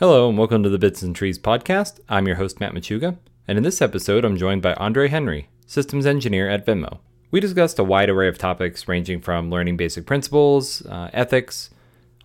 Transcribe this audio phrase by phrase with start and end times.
[0.00, 2.00] Hello, and welcome to the Bits and Trees podcast.
[2.08, 6.04] I'm your host, Matt Machuga, and in this episode, I'm joined by Andre Henry, systems
[6.04, 6.98] engineer at Venmo.
[7.30, 11.70] We discussed a wide array of topics ranging from learning basic principles, uh, ethics,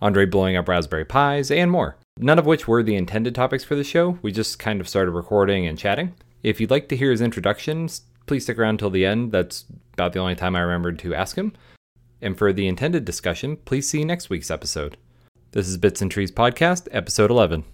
[0.02, 1.96] Andre blowing up Raspberry Pis, and more.
[2.18, 4.18] None of which were the intended topics for the show.
[4.20, 6.14] We just kind of started recording and chatting.
[6.42, 7.88] If you'd like to hear his introduction,
[8.26, 9.30] please stick around till the end.
[9.30, 11.52] That's about the only time I remembered to ask him.
[12.20, 14.96] And for the intended discussion, please see next week's episode.
[15.52, 17.64] This is Bits and Trees Podcast, episode 11.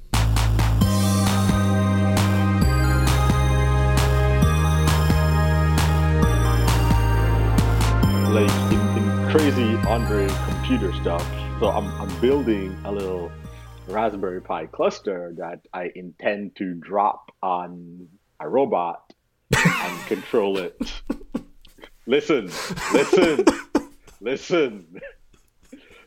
[8.33, 11.23] like in, in crazy Andre computer stuff.
[11.61, 13.31] So I'm, I'm building a little
[13.89, 18.09] Raspberry Pi cluster that I intend to drop on
[18.41, 19.13] a robot
[19.55, 20.79] and control it.
[22.07, 22.51] listen,
[22.95, 23.45] listen,
[24.23, 25.01] listen.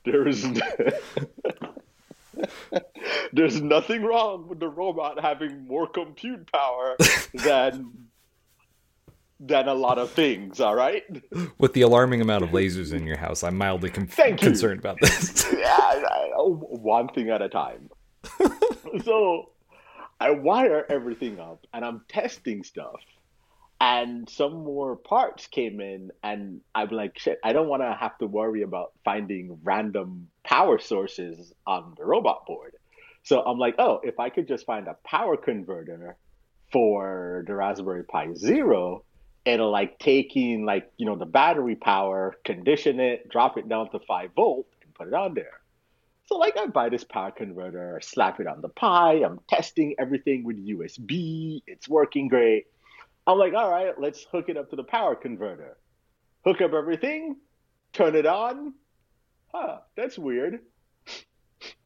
[0.05, 0.45] There is
[3.34, 6.95] there's nothing wrong with the robot having more compute power
[7.34, 8.07] than
[9.41, 11.04] than a lot of things, all right?
[11.60, 14.48] With the alarming amount of lasers in your house, I'm mildly con- Thank you.
[14.49, 15.48] concerned about this.
[15.57, 17.90] yeah, I- I- oh, one thing at a time.
[19.05, 19.51] so
[20.20, 22.99] I wire everything up and I'm testing stuff.
[23.82, 28.18] And some more parts came in, and I'm like, shit, I don't want to have
[28.18, 32.76] to worry about finding random power sources on the robot board.
[33.24, 36.18] So I'm like, oh, if I could just find a power converter
[36.74, 39.04] for the Raspberry Pi Zero,
[39.46, 43.90] it'll like take in like, you know, the battery power, condition it, drop it down
[43.91, 45.60] to five volt, and put it on there.
[46.26, 50.44] So like I buy this power converter, slap it on the Pi, I'm testing everything
[50.44, 52.68] with USB, it's working great.
[53.30, 55.77] I'm like, all right, let's hook it up to the power converter.
[56.46, 57.35] Hook up everything,
[57.94, 58.74] turn it on.
[59.54, 60.62] Huh, that's weird.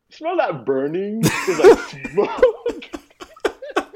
[0.10, 1.20] Smell that burning?
[1.22, 1.80] There's like
[2.12, 2.90] smoke.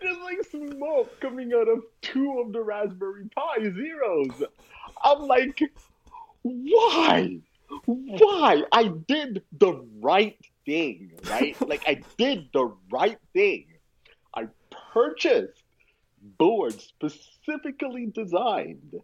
[0.00, 4.42] There's like smoke coming out of two of the Raspberry Pi Zeros.
[5.04, 5.62] I'm like,
[6.42, 7.38] why?
[7.84, 8.64] Why?
[8.72, 10.36] I did the right
[10.66, 11.54] thing, right?
[11.68, 13.66] like I did the right thing.
[14.92, 15.62] Purchased
[16.38, 19.00] boards specifically designed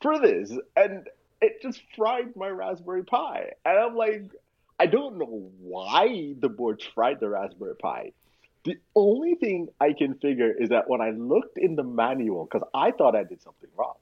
[0.00, 1.08] for this, and
[1.40, 3.50] it just fried my Raspberry Pi.
[3.64, 4.30] And I'm like,
[4.78, 8.12] I don't know why the boards fried the Raspberry Pi.
[8.64, 12.66] The only thing I can figure is that when I looked in the manual, because
[12.74, 13.96] I thought I did something wrong,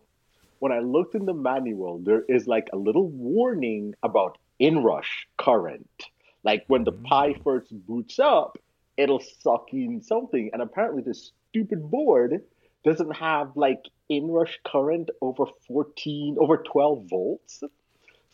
[0.60, 6.04] when I looked in the manual, there is like a little warning about inrush current.
[6.44, 7.04] Like when the mm.
[7.04, 8.58] Pi first boots up,
[9.02, 10.50] it'll suck in something.
[10.52, 12.40] And apparently, this stupid board
[12.84, 17.62] doesn't have like inrush current over 14, over 12 volts.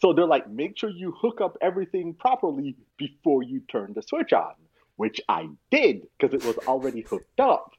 [0.00, 4.32] So they're like, make sure you hook up everything properly before you turn the switch
[4.32, 4.54] on,
[4.96, 7.72] which I did because it was already hooked up.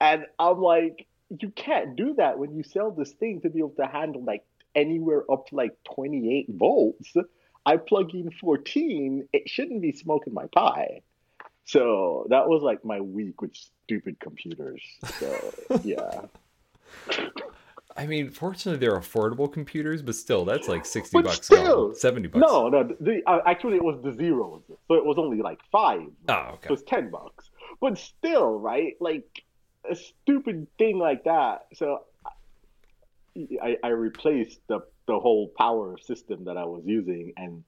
[0.00, 1.06] And I'm like,
[1.40, 4.44] you can't do that when you sell this thing to be able to handle like
[4.74, 7.14] anywhere up to like 28 volts.
[7.64, 11.02] I plug in 14, it shouldn't be smoking my Pi.
[11.64, 14.82] So that was like my week with stupid computers.
[15.18, 15.54] So
[15.84, 16.22] yeah.
[17.96, 21.94] I mean, fortunately, they're affordable computers, but still, that's like 60 But bucks, still, gone,
[21.96, 22.40] 70 bucks.
[22.40, 22.84] No, no.
[23.00, 26.06] The, uh, actually, it was the zeros, so it was only like five.
[26.28, 26.68] Oh, It okay.
[26.70, 27.50] was ten bucks,
[27.80, 28.94] but still, right?
[29.00, 29.42] Like
[29.90, 31.66] a stupid thing like that.
[31.74, 32.04] So
[33.62, 37.64] I, I replaced the the whole power system that I was using, and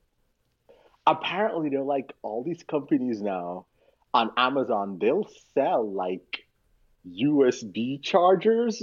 [1.07, 3.67] apparently, they're like all these companies now
[4.15, 4.99] on Amazon.
[5.01, 6.45] They'll sell like
[7.09, 8.83] USB chargers,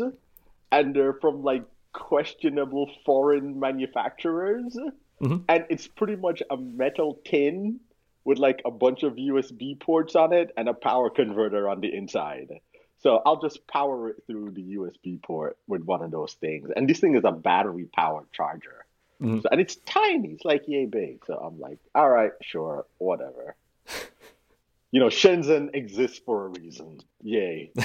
[0.72, 1.64] and they're from like
[1.94, 4.78] questionable foreign manufacturers
[5.22, 5.44] Mhm.
[5.50, 7.80] and it's pretty much a metal tin
[8.26, 11.94] with like a bunch of USB ports on it and a power converter on the
[11.94, 12.60] inside.
[13.00, 16.70] So I'll just power it through the USB port with one of those things.
[16.76, 18.86] And this thing is a battery powered charger.
[19.20, 19.42] Mhm.
[19.42, 21.26] So, and it's tiny, it's like yay big.
[21.26, 23.56] So I'm like, all right, sure, whatever.
[24.92, 27.00] you know, Shenzhen exists for a reason.
[27.22, 27.72] Yay.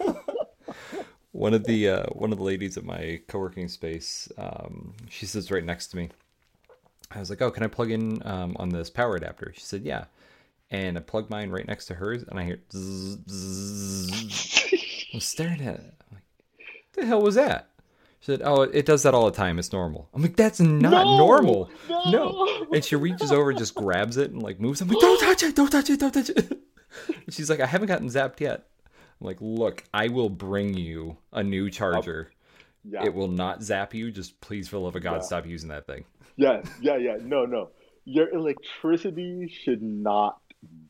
[1.34, 5.50] One of the uh, one of the ladies at my co-working space, um, she sits
[5.50, 6.10] right next to me.
[7.10, 9.82] I was like, "Oh, can I plug in um, on this power adapter?" She said,
[9.82, 10.04] "Yeah."
[10.70, 12.60] And I plugged mine right next to hers, and I hear.
[12.72, 14.64] Zzz, zzz.
[15.14, 15.94] I'm staring at it.
[16.08, 16.22] I'm like,
[16.58, 17.68] What "The hell was that?"
[18.24, 19.58] She said, "Oh, it does that all the time.
[19.58, 21.18] It's normal." I'm like, "That's not No!
[21.18, 21.70] normal."
[22.06, 22.66] No!
[22.72, 24.80] And she reaches over, and just grabs it, and like moves.
[24.80, 25.54] I'm like, "Don't touch it!
[25.54, 26.00] Don't touch it!
[26.00, 26.58] Don't touch it!"
[27.26, 28.66] And she's like, "I haven't gotten zapped yet."
[29.20, 32.30] I'm like, "Look, I will bring you a new charger."
[32.82, 33.04] Yeah.
[33.04, 34.10] It will not zap you.
[34.10, 35.20] Just please, for the love of God, Yeah.
[35.20, 36.04] stop using that thing.
[36.36, 37.16] Yeah, yeah, yeah.
[37.22, 37.70] No, no.
[38.06, 40.38] your electricity should not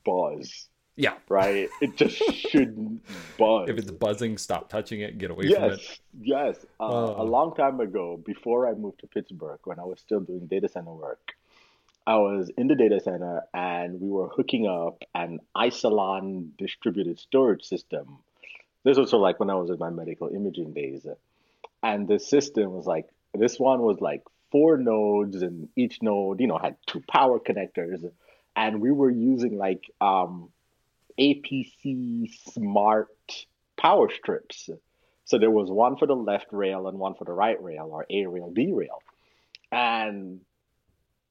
[0.05, 1.15] buzz, Yeah.
[1.29, 1.69] right?
[1.81, 3.03] It just shouldn't
[3.39, 3.69] buzz.
[3.69, 5.19] If it's buzzing, stop touching it.
[5.19, 6.01] Get away yes, from it.
[6.21, 6.57] yes.
[6.79, 7.23] Uh, Oh.
[7.23, 10.69] A long time ago, before I moved to Pittsburgh, when I was still doing data
[10.69, 11.33] center work,
[12.07, 17.65] I was in the data center and we were hooking up an Isilon distributed storage
[17.65, 18.19] system.
[18.85, 21.07] This was sort of like when I was in my medical imaging days.
[21.83, 26.47] And the system was like, this one was like four nodes, and each node, you
[26.47, 28.09] know, had two power connectors.
[28.55, 30.51] And we were using like um,
[31.19, 33.09] APC smart
[33.77, 34.69] power strips.
[35.25, 38.07] So there was one for the left rail and one for the right rail, or
[38.11, 39.03] A rail, B rail.
[39.73, 40.41] And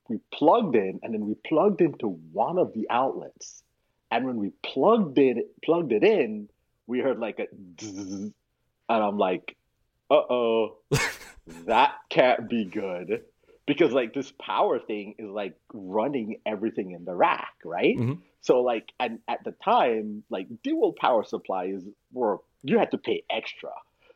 [0.09, 3.63] we plugged in, and then we plugged into one of the outlets.
[4.11, 6.49] And when we plugged it, plugged it in,
[6.87, 7.47] we heard like a
[7.83, 8.33] and
[8.89, 9.55] I'm like,
[10.09, 10.77] uh oh,
[11.65, 13.23] that can't be good.
[13.65, 17.97] Because like this power thing is like running everything in the rack, right?
[17.97, 18.19] Mhm.
[18.41, 21.81] So like and at the time, like dual power supplies
[22.11, 23.71] were you had to pay extra.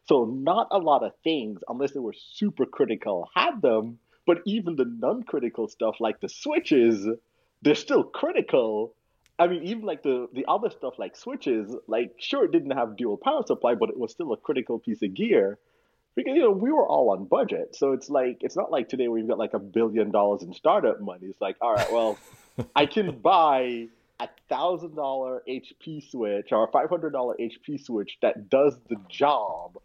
[0.06, 4.00] So not a lot of things, unless they were super critical, had them.
[4.26, 7.08] But even the non-critical stuff like the switches,
[7.62, 8.94] they're still critical.
[9.40, 12.98] I mean, even like the the other stuff like switches, like sure it didn't have
[12.98, 15.58] dual power supply, but it was still a critical piece of gear
[16.18, 17.75] because you know we were all on budget.
[17.75, 20.52] So it's like it's not like today where you've got like a billion dollars in
[20.52, 21.28] startup money.
[21.28, 22.18] It's like, all right, well,
[22.75, 23.88] I can buy
[24.19, 28.98] a thousand dollar HP switch or a five hundred dollar HP switch that does the
[29.08, 29.78] job,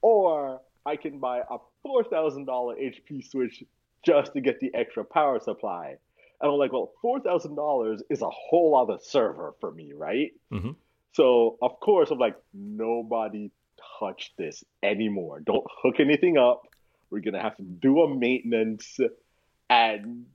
[0.00, 3.62] or I can buy a four thousand dollar HP switch
[4.04, 5.96] just to get the extra power supply.
[6.40, 10.32] And I'm like, well, four thousand dollars is a whole other server for me, right?
[10.50, 10.76] Mhm.
[11.12, 13.50] So of course I'm like, nobody
[13.98, 15.40] touch this anymore.
[15.40, 16.62] Don't hook anything up.
[17.10, 18.98] We're gonna have to do a maintenance.
[19.70, 20.26] And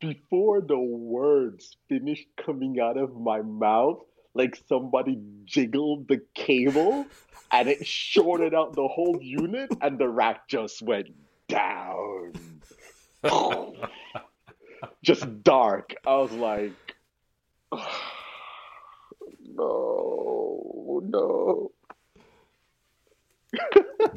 [0.00, 4.00] before the words finished coming out of my mouth,
[4.34, 7.06] like somebody jiggled the cable
[7.50, 11.08] and it shorted out the whole unit and the rack just went
[11.48, 12.32] down.
[15.02, 15.94] just dark.
[16.06, 16.72] I was like,
[19.54, 21.72] no, no,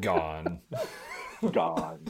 [0.00, 0.60] Gone.
[1.52, 2.04] gone.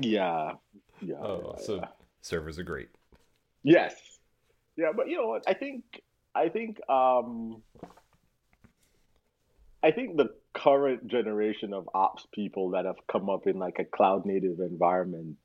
[0.00, 0.52] Yeah,
[1.00, 1.14] yeah.
[1.20, 1.88] Oh, yeah, so yeah.
[2.22, 2.88] servers are great.
[3.62, 3.94] Yes.
[4.76, 5.44] Yeah, but you know what?
[5.46, 5.84] I think
[6.34, 7.62] I think um
[9.82, 13.84] I think the current generation of ops people that have come up in like a
[13.84, 15.38] cloud native environment,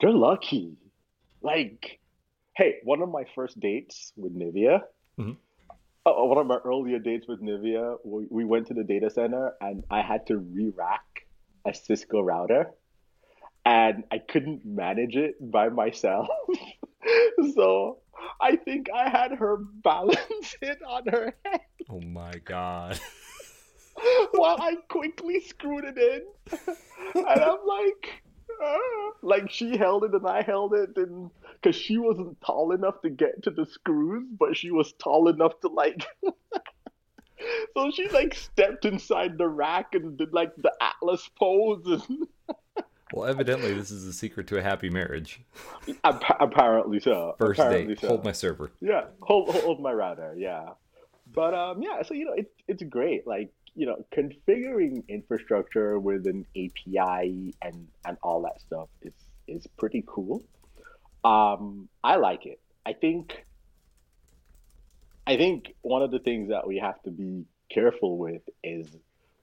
[0.00, 0.76] they're lucky.
[1.42, 2.00] Like,
[2.56, 4.82] hey, one of my first dates with Nivea,
[5.18, 5.36] Mhm.
[6.26, 9.84] one of my earlier dates with Nivea, we, we went to the data center and
[9.90, 11.02] I had to re-rack
[11.66, 12.70] a Cisco router
[13.64, 16.28] and I couldn't manage it by myself.
[17.54, 17.98] so
[18.40, 21.60] I think I had her balance it on her head
[21.90, 22.98] Oh my god.
[24.32, 26.22] while I quickly screwed it in.
[27.14, 28.22] And I'm like,
[28.60, 29.10] ah.
[29.22, 33.10] like she held it and I held it, and because she wasn't tall enough to
[33.10, 36.06] get to the screws, but she was tall enough to like.
[37.76, 42.26] so she like stepped inside the rack and did like the Atlas pose and.
[43.12, 45.40] Well, evidently, this is the secret to a happy marriage.
[46.04, 47.34] Appa- apparently so.
[47.40, 48.06] First apparently date, so.
[48.06, 48.70] hold my server.
[48.80, 50.32] Yeah, hold, hold my router.
[50.38, 50.74] Yeah,
[51.34, 52.02] but um, yeah.
[52.02, 53.26] So you know, it's it's great.
[53.26, 59.12] Like you know, configuring infrastructure with an API and and all that stuff is
[59.46, 60.42] is pretty cool.
[61.24, 62.60] Um, I like it.
[62.84, 63.44] I think.
[65.26, 68.88] I think one of the things that we have to be careful with is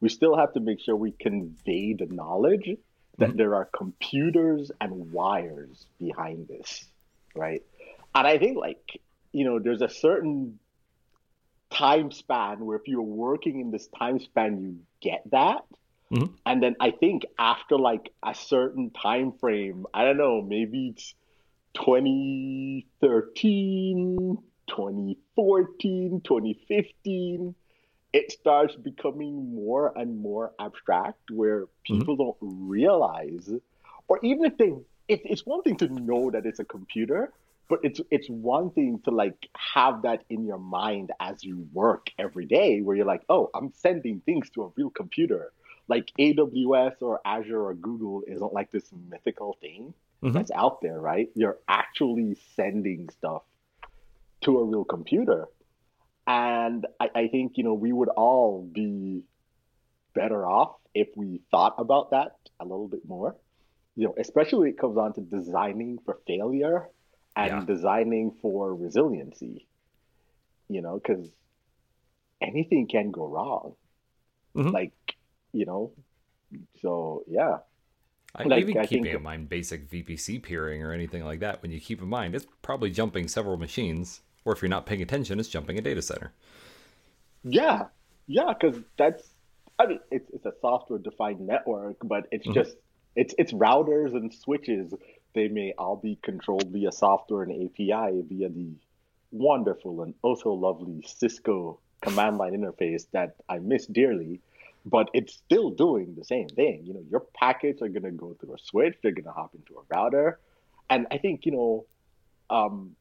[0.01, 2.69] we still have to make sure we convey the knowledge
[3.19, 6.85] that there are computers and wires behind this,
[7.35, 7.63] right?
[8.13, 8.99] And I think like
[9.31, 10.59] you know, there's a certain
[11.69, 15.65] time span where if you're working in this time span, you get that.
[16.11, 16.33] Mhm.
[16.45, 21.13] And then I think after like a certain time frame, I don't know, maybe it's
[21.73, 27.55] 2013, 2014, 2015,
[28.13, 33.53] it starts becoming more and more abstract where people don't realize,
[34.07, 34.73] or even if they,
[35.07, 37.33] it, it's one thing to know that it's a computer,
[37.69, 42.09] but it's it's one thing to like have that in your mind as you work
[42.17, 45.51] every day, where you're like, oh, I'm sending things to a real computer.
[45.87, 49.93] Like AWS or Azure or Google isn't like this mythical thing
[50.23, 50.33] Mhm.
[50.33, 51.29] that's out there, right?
[51.35, 53.43] You're actually sending stuff
[54.41, 55.47] to a real computer.
[56.27, 59.23] And I, I think, you know, we would all be
[60.13, 63.35] better off if we thought about that a little bit more.
[63.95, 66.87] you know, especially when it comes on to designing for failure
[67.37, 67.65] and Yeah.
[67.65, 69.67] designing for resiliency,
[70.67, 71.29] you know, because
[72.41, 73.75] anything can go wrong.
[74.55, 74.73] Mhm.
[74.73, 75.15] Like,
[75.53, 75.91] you know,
[76.81, 77.59] so yeah.
[78.35, 81.71] I, Like, even keeping think- in mind basic VPC peering or anything like that, when
[81.71, 85.39] you keep in mind, it's probably jumping several machines, or if you're not paying attention,
[85.39, 86.33] it's jumping a data center.
[87.43, 87.87] Yeah,
[88.27, 89.33] yeah, because that's,
[89.79, 92.53] I mean, it's it's a software defined network, but it's Mhm.
[92.55, 92.77] just
[93.15, 94.93] it's it's routers and switches.
[95.33, 98.71] They may all be controlled via software and API via the
[99.31, 104.39] wonderful and also lovely Cisco command line interface that I miss dearly,
[104.85, 106.85] but it's still doing the same thing.
[106.85, 109.95] You know, your packets are gonna go through a switch, they're gonna hop into a
[109.95, 110.39] router,
[110.89, 111.85] and I think you know,
[112.49, 112.95] um,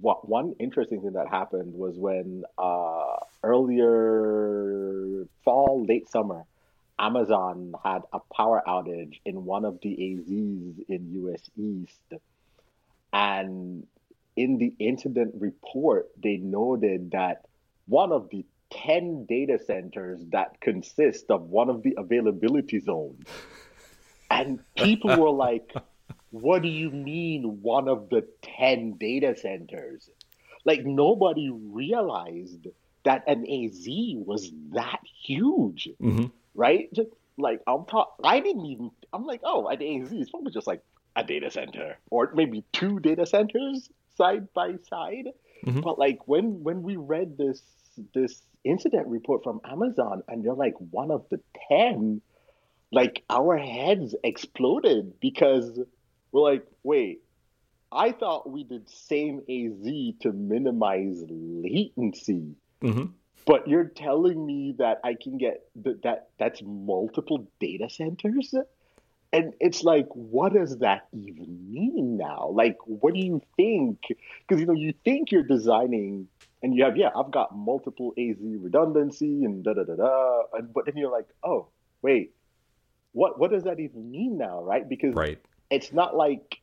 [0.00, 6.44] what one interesting thing that happened was when uh, earlier fall, late summer,
[6.98, 12.20] Amazon had a power outage in one of the AZs in US East.
[13.12, 13.86] And
[14.36, 17.46] in the incident report, they noted that
[17.86, 23.26] one of the 10 data centers that consist of one of the availability zones.
[24.30, 25.72] And people were like,
[26.30, 30.10] what do you mean one of the 10 data centers?
[30.64, 32.66] Like nobody realized
[33.04, 36.26] that an AZ was that huge, Mm-hmm.
[36.54, 36.88] Right?
[36.94, 40.66] Just like I'm talk I didn't even I'm like, oh, an AZ is probably just
[40.66, 40.82] like
[41.16, 45.28] a data center or maybe two data centers side by side.
[45.64, 45.82] Mhm.
[45.82, 47.62] But like when when we read this
[48.14, 52.20] this incident report from Amazon and they're like one of the 10
[52.90, 55.78] like our heads exploded because
[56.32, 57.22] we're like, wait,
[57.92, 63.12] I thought we did same AZ to minimize latency, Mm-hmm.
[63.46, 68.54] But you're telling me that I can get that that that's multiple data centers?
[69.32, 72.50] And it's like, what does that even mean now?
[72.52, 73.98] Like, what do you think?
[74.46, 76.28] Because you know, you think you're designing,
[76.62, 80.72] and you have, yeah, I've got multiple AZ redundancy and da da da da, and
[80.72, 81.68] but then you're like, oh,
[82.00, 82.32] wait,
[83.12, 84.88] what what does that even mean now, right?
[84.88, 85.38] Because Right.
[85.70, 86.58] it's not like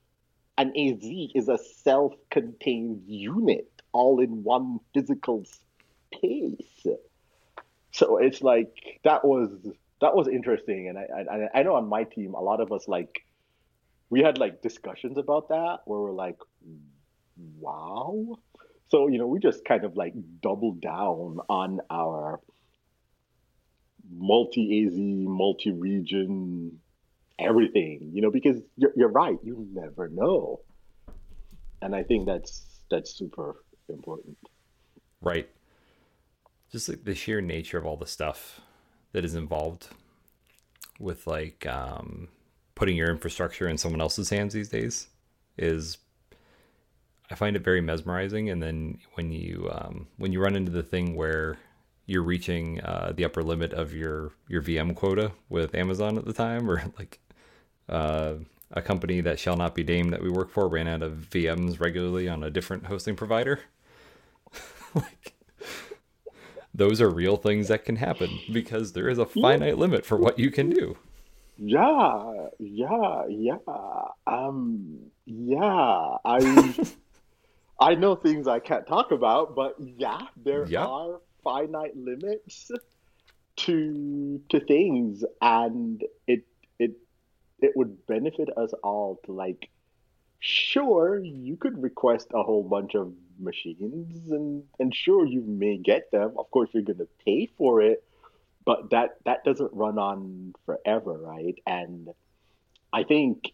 [0.58, 1.04] an AZ
[1.36, 5.44] is a self-contained unit all in one physical
[6.14, 6.86] space.
[7.92, 9.50] So it's like that was
[10.00, 12.88] that was interesting, and I I, I know on my team a lot of us
[12.88, 13.24] like
[14.10, 16.38] we had like discussions about that where we're like,
[17.60, 18.38] wow.
[18.90, 22.40] So you know we just kind of like doubled down on our
[24.10, 26.80] multi AZ, multi region
[27.42, 30.60] everything, you know, because you're, you're right, you never know.
[31.82, 34.38] And I think that's that's super important.
[35.22, 35.50] Right.
[36.72, 38.62] Just like the sheer nature of all the stuff
[39.12, 39.88] that is involved
[41.00, 42.30] with like um,
[42.76, 45.08] putting your infrastructure in someone else's hands these days
[45.58, 45.98] is
[47.30, 48.50] I find it very mesmerizing.
[48.50, 51.58] And then when you um, when you run into the thing where
[52.06, 56.34] you're reaching uh, the upper limit of your your VM quota with Amazon at the
[56.34, 57.20] time, or like
[57.88, 58.34] uh,
[58.72, 61.80] a company that shall not be named that we work for ran out of VMs
[61.80, 63.62] regularly on a different hosting provider.
[64.96, 65.31] like
[66.74, 70.40] those are real things that can happen because there is a finite limit for what
[70.40, 70.98] you can do.
[71.58, 73.58] Yeah, yeah, yeah.
[74.26, 76.18] Um, yeah.
[76.26, 76.74] I
[77.80, 80.86] I know things I can't talk about, but yeah, there Yeah.
[80.86, 82.72] are finite limits
[83.58, 86.46] to to things, and it
[86.80, 86.92] it
[87.60, 89.70] it would benefit us all to like.
[90.44, 96.12] Sure, you could request a whole bunch of machines, and and sure you may get
[96.12, 96.34] them.
[96.38, 98.04] Of course, you're going to pay for it,
[98.66, 101.56] but that that doesn't run on forever, right?
[101.66, 102.10] And
[102.94, 103.52] I think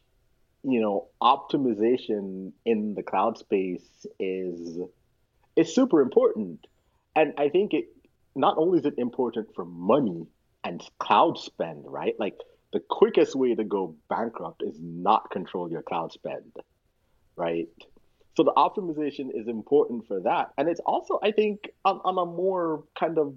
[0.64, 4.80] you know optimization in the cloud space is
[5.56, 6.66] is super important,
[7.16, 7.86] and I think it
[8.36, 10.28] not only is it important for money
[10.64, 12.16] and cloud spend, right?
[12.20, 12.38] Like
[12.74, 16.52] the quickest way to go bankrupt is not control your cloud spend,
[17.36, 17.70] right?
[18.38, 22.26] So the optimization is important for that, and it's also I think on, on a
[22.32, 23.34] more kind of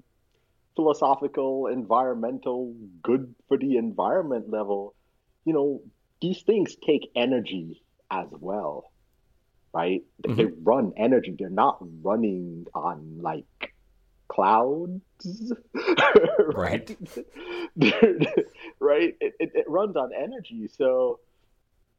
[0.77, 4.95] philosophical, environmental, good for the environment level,
[5.47, 5.81] you know,
[6.23, 8.93] these things take energy as well,
[9.75, 10.03] right?
[10.23, 11.35] They- They run energy.
[11.39, 13.47] They're not running on like
[14.29, 15.03] clouds,
[16.55, 16.97] right?
[18.81, 19.15] Right?
[19.21, 20.69] It, it, it runs on energy.
[20.77, 21.21] So,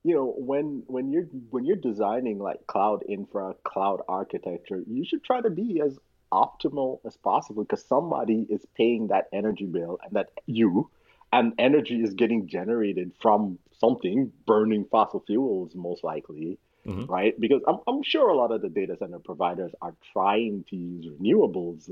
[0.03, 5.23] you know, when when you're when you're designing like cloud infra, cloud architecture, you should
[5.23, 5.99] try to be as
[6.33, 10.89] optimal as possible because somebody is paying that energy bill and that you
[11.33, 17.07] and energy is getting generated from something, burning fossil fuels most likely, Mhm.
[17.07, 17.39] right?
[17.39, 21.05] Because I'm, I'm sure a lot of the data center providers are trying to use
[21.05, 21.89] renewables,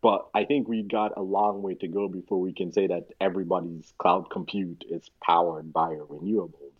[0.00, 3.08] but I think we got a long way to go before we can say that
[3.20, 6.77] everybody's cloud compute is powered by renewables.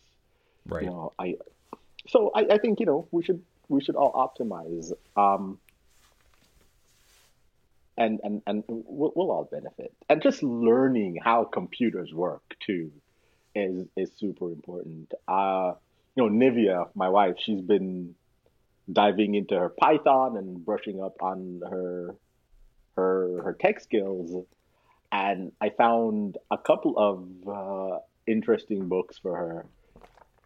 [0.68, 0.84] Right.
[0.84, 1.36] You know, I
[2.08, 4.92] so I, I think you know we should we should all optimize.
[5.16, 5.58] Um,
[7.96, 9.92] and and and we'll, we'll all benefit.
[10.08, 12.92] And just learning how computers work too
[13.54, 15.12] is is super important.
[15.26, 15.72] Uh,
[16.14, 18.14] you know, Nivea, my wife, she's been
[18.90, 22.14] diving into her Python and brushing up on her
[22.96, 24.44] her her tech skills,
[25.10, 29.66] and I found a couple of uh, interesting books for her.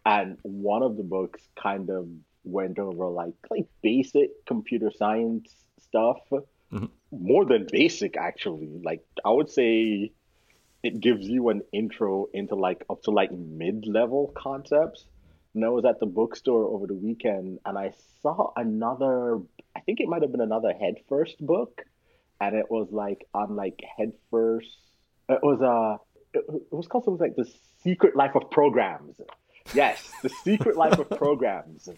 [0.05, 2.07] And one of the books kind of
[2.43, 6.17] went over like like basic computer science stuff.
[6.71, 6.89] Mhm.
[7.11, 8.67] more than basic actually.
[8.83, 10.11] Like i would say
[10.81, 15.05] it gives you an intro into like up to like mid-level concepts.
[15.53, 17.91] And i was at the bookstore over the weekend and i
[18.23, 19.39] saw another
[19.77, 21.83] i think it might have been another head first book.
[22.41, 24.75] And it was like on like head first
[25.29, 25.97] it was uh
[26.33, 27.49] it, it was called something like the
[27.83, 29.15] secret life of programs
[29.73, 31.89] yes the secret life of programs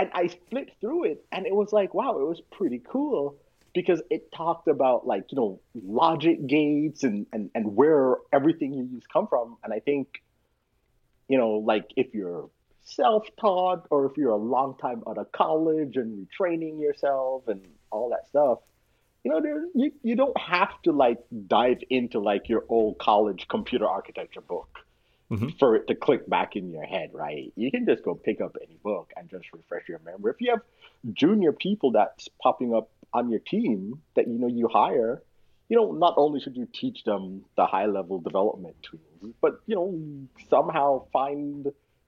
[0.00, 3.36] and I flipped through it and it was like, wow, it was pretty cool
[3.74, 8.88] because it talked about like, you know, logic gates and, and, and where everything you
[8.90, 9.58] use come from.
[9.62, 10.22] And I think,
[11.28, 12.48] you know, like if you're
[12.82, 18.08] self-taught or if you're a long time out of college and retraining yourself and all
[18.10, 18.60] that stuff,
[19.22, 23.46] you know, there you, you don't have to like dive into like your old college
[23.48, 24.78] computer architecture book
[25.30, 25.58] Mhm.
[25.58, 27.52] for it to click back in your head, right?
[27.56, 30.32] You can just go pick up any book and just refresh your memory.
[30.32, 30.62] If you have
[31.12, 35.22] junior people that's popping up on your team that you know you hire,
[35.68, 39.76] you know, not only should you teach them the high level development tools, but you
[39.76, 41.66] know, somehow find,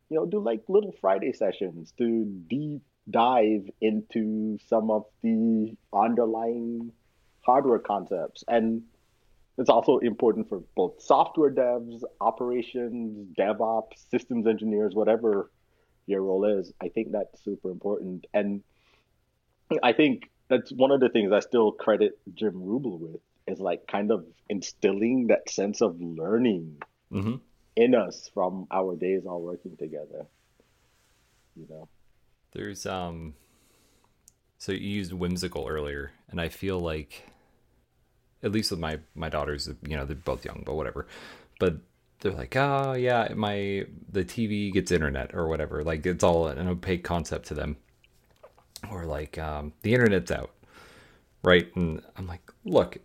[0.08, 6.92] you know, do like little Friday sessions to deep dive into some of the underlying
[7.40, 8.82] hardware concepts and
[9.58, 15.50] it's also important for both software devs, operations, DevOps, systems engineers, whatever
[16.06, 16.72] your role is.
[16.80, 18.26] I think that's super important.
[18.32, 18.62] And
[19.82, 23.86] I think that's one of the things I still credit Jim Rubel with is like
[23.86, 26.78] kind of instilling that sense of learning
[27.10, 27.36] hmm
[27.74, 30.26] in us from our days all working together.
[31.56, 31.88] You know?
[32.52, 33.34] There's um
[34.58, 37.24] so you used whimsical earlier and I feel like
[38.42, 41.06] at least with my my daughters, you know, they're both young, but whatever.
[41.58, 41.76] But
[42.20, 46.68] they're like, "Oh, yeah, my the TV gets internet or whatever." Like it's all an
[46.68, 47.76] opaque concept to them.
[48.90, 50.50] Or like um the internet's out.
[51.44, 51.74] Right?
[51.76, 52.98] And I'm like, "Look,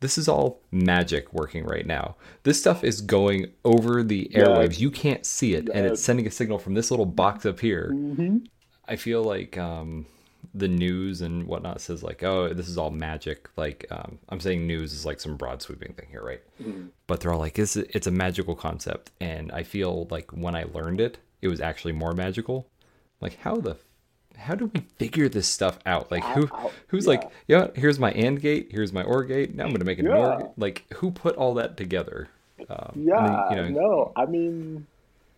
[0.00, 2.16] this is all magic working right now.
[2.42, 4.78] This stuff is going over the airwaves.
[4.78, 7.90] You can't see it, and it's sending a signal from this little box up here.
[7.94, 8.38] Mm-hmm.
[8.88, 10.06] I feel like um,
[10.58, 13.48] the news and whatnot says like, oh, this is all magic.
[13.56, 16.42] Like um, I'm saying, news is like some broad sweeping thing here, right?
[17.06, 20.64] But they're all like, it's it's a magical concept, and I feel like when I
[20.64, 22.66] learned it, it was actually more magical.
[23.20, 23.76] Like how the
[24.36, 26.10] how do we figure this stuff out?
[26.10, 26.48] Like who
[26.88, 27.10] who's yeah.
[27.10, 29.54] like, yeah, here's my AND gate, here's my OR gate.
[29.54, 30.16] Now I'm gonna make an Yeah.
[30.16, 30.52] OR.
[30.56, 32.28] Like who put all that together?
[32.68, 34.86] Um, Yeah, then, you know, no, I mean,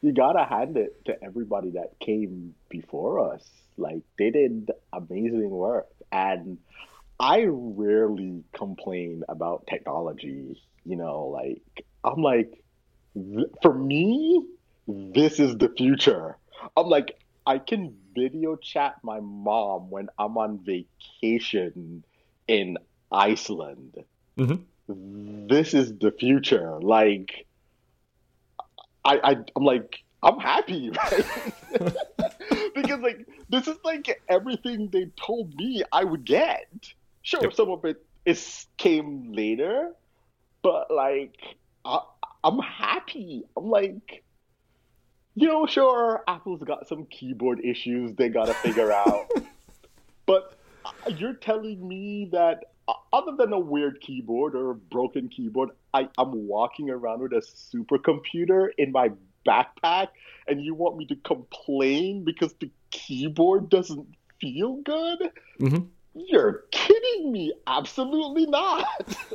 [0.03, 3.45] you gotta hand it to everybody that came before us.
[3.77, 6.59] Like they did amazing work, and
[7.21, 10.61] I rarely complain about technology.
[10.85, 11.63] You know, like
[12.05, 12.63] I'm like,
[13.63, 14.45] for me,
[14.87, 16.39] this is the future.
[16.77, 17.15] I'm like,
[17.47, 22.05] I can video chat my mom when I'm on vacation
[22.47, 22.79] in
[23.11, 23.95] Iceland
[24.39, 24.65] Mhm.
[25.49, 26.79] this is the future.
[26.81, 27.48] Like,
[29.09, 31.55] I, I I'm like, I'm happy, right?
[32.75, 36.67] because like this is like everything they told me I would get.
[37.23, 37.53] Sure, Yep.
[37.55, 39.93] some of it is came later,
[40.63, 41.37] but like,
[41.85, 42.01] I,
[42.45, 43.45] I'm happy.
[43.57, 44.25] I'm like,
[45.35, 49.27] you know, sure, Apple's got some keyboard issues they gotta figure out,
[50.27, 55.29] but uh, you're telling me that uh, other than a weird keyboard or a broken
[55.29, 59.11] keyboard, I, I'm walking around with a supercomputer in my
[59.47, 60.09] backpack,
[60.47, 64.07] and you want me to complain because the keyboard doesn't
[64.41, 65.31] feel good?
[65.61, 65.89] Mhm.
[66.15, 67.53] You're kidding me!
[67.67, 68.85] Absolutely not.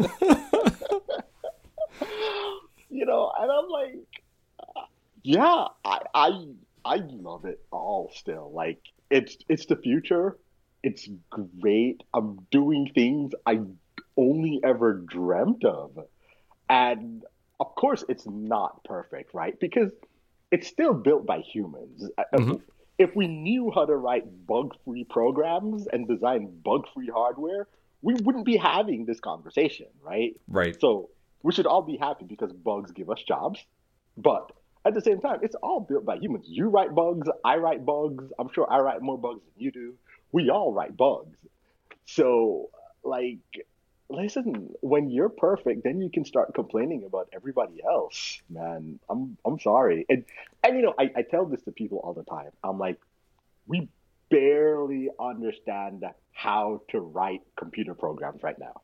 [2.90, 4.88] you know, and I'm like,
[5.24, 6.46] yeah, I, I,
[6.86, 8.52] I love it all still.
[8.54, 10.38] Like, it's it's the future.
[10.84, 12.04] It's great.
[12.14, 13.62] I'm doing things I
[14.18, 15.98] only ever dreamt of.
[16.74, 17.24] And
[17.60, 19.58] of course, it's not perfect, right?
[19.60, 19.92] Because
[20.52, 22.10] it's still built by humans.
[22.18, 22.62] Uh, Mhm.
[22.98, 27.68] If we knew how to write bug-free programs and design bug-free hardware,
[28.02, 30.36] we wouldn't be having this conversation, right?
[30.48, 30.80] Right.
[30.80, 31.10] So
[31.44, 33.60] we should all be happy because bugs give us jobs.
[34.18, 34.52] But
[34.86, 36.46] at the same time, it's all built by humans.
[36.48, 38.26] You write bugs, I write bugs.
[38.40, 39.96] I'm sure I write more bugs than you do.
[40.32, 41.38] We all write bugs.
[42.06, 42.70] So,
[43.04, 43.46] like,
[44.10, 49.00] listen, when you're perfect, then you can start complaining about everybody else, man.
[49.10, 50.06] I'm I'm sorry.
[50.10, 50.26] And
[50.64, 52.52] and you know, I, I tell this to people all the time.
[52.64, 53.00] I'm like,
[53.68, 53.90] we
[54.30, 58.82] barely understand how to write computer programs right now.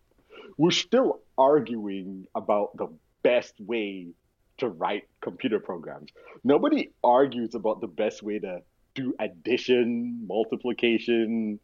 [0.58, 2.88] We're still arguing about the
[3.24, 4.10] best way
[4.58, 6.12] to write computer programs.
[6.44, 8.62] Nobody argues about the best way to
[8.94, 11.60] do addition, multiplication,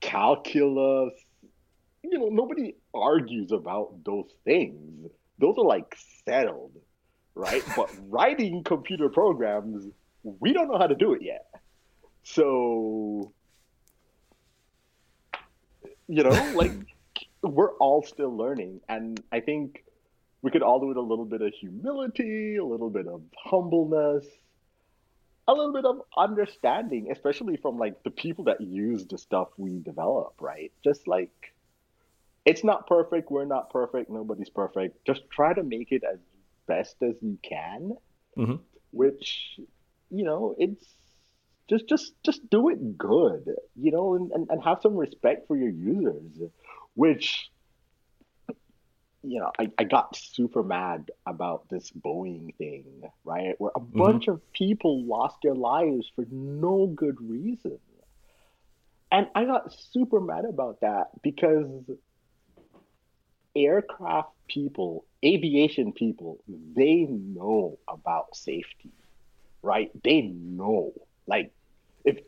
[0.00, 1.12] calculus.
[2.02, 5.10] You know, nobody argues about those things.
[5.38, 6.72] Those are like settled,
[7.34, 7.62] right?
[7.76, 9.88] but writing computer programs,
[10.22, 11.46] we don't know how to do it yet.
[12.22, 13.32] So,
[16.06, 16.72] you know, like
[17.42, 18.80] we're all still learning.
[18.88, 19.84] And I think
[20.42, 24.26] we could all do it a little bit of humility, a little bit of humbleness,
[25.46, 29.80] a little bit of understanding, especially from like the people that use the stuff we
[29.80, 30.72] develop, right?
[30.84, 31.54] Just like
[32.48, 35.04] it's not perfect, we're not perfect, nobody's perfect.
[35.06, 36.18] Just try to make it as
[36.66, 37.94] best as you can,
[38.36, 38.60] Mhm.
[38.90, 39.60] which
[40.10, 40.86] you know, it's
[41.68, 43.44] just just just do it good,
[43.76, 46.40] you know, and, and, and have some respect for your users,
[46.94, 47.50] which
[49.22, 53.54] you know, I, I got super mad about this Boeing thing, right?
[53.58, 57.78] Where a bunch of people lost their lives for no good reason.
[59.10, 61.90] And I got super mad about that because
[63.54, 68.92] aircraft people, aviation people, they know about safety,
[69.62, 69.90] right?
[70.02, 70.92] They know.
[71.26, 71.52] Like,
[72.04, 72.18] if,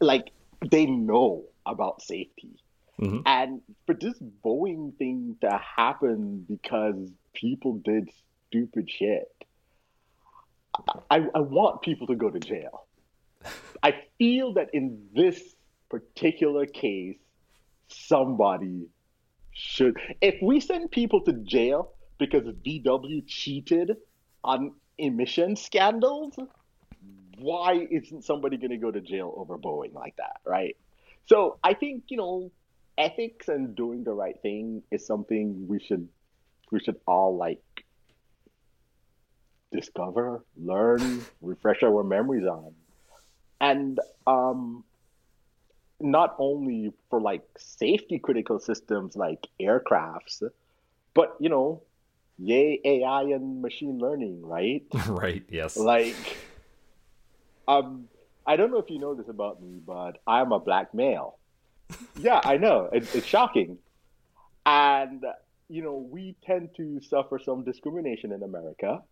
[0.00, 0.30] like,
[0.70, 2.56] they know about safety.
[2.98, 3.22] Mhm.
[3.26, 8.08] And for this Boeing thing to happen because people did
[8.48, 9.30] stupid shit,
[11.10, 12.86] I, I want people to go to jail.
[13.82, 15.54] I feel that in this
[15.88, 17.18] particular case,
[17.88, 18.86] somebody
[19.56, 19.96] should.
[20.20, 23.96] If we send people to jail because VW cheated
[24.44, 26.34] on emission scandals,
[27.38, 30.76] why isn't somebody going to go to jail over Boeing like that, right?
[31.26, 32.50] So I think you know
[32.98, 36.08] ethics and doing the right thing is something we should
[36.70, 37.62] we should all like
[39.72, 42.72] discover, learn, refresh our memories on.
[43.60, 44.84] And um
[46.00, 50.42] not only for like safety critical systems like aircrafts,
[51.14, 51.82] but you know,
[52.38, 54.84] yay AI and machine learning, right?
[55.08, 55.44] right.
[55.48, 55.76] Yes.
[55.76, 56.16] Like
[57.66, 58.08] um
[58.46, 61.38] I don't know if you know this about me, but I'm a black male.
[62.18, 62.88] Yeah, I know.
[62.92, 63.78] It, it's shocking.
[64.64, 65.24] And,
[65.68, 69.02] you know, we tend to suffer some discrimination in America.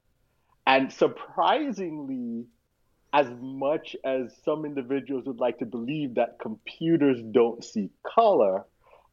[0.67, 2.47] And surprisingly,
[3.15, 8.67] as much as some individuals would like to believe that computers don't see color,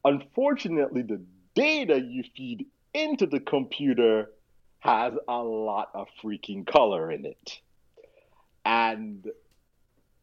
[0.04, 4.28] unfortunately, the data you feed into the computer
[4.80, 7.60] has a lot of freaking color in it.
[8.64, 9.24] And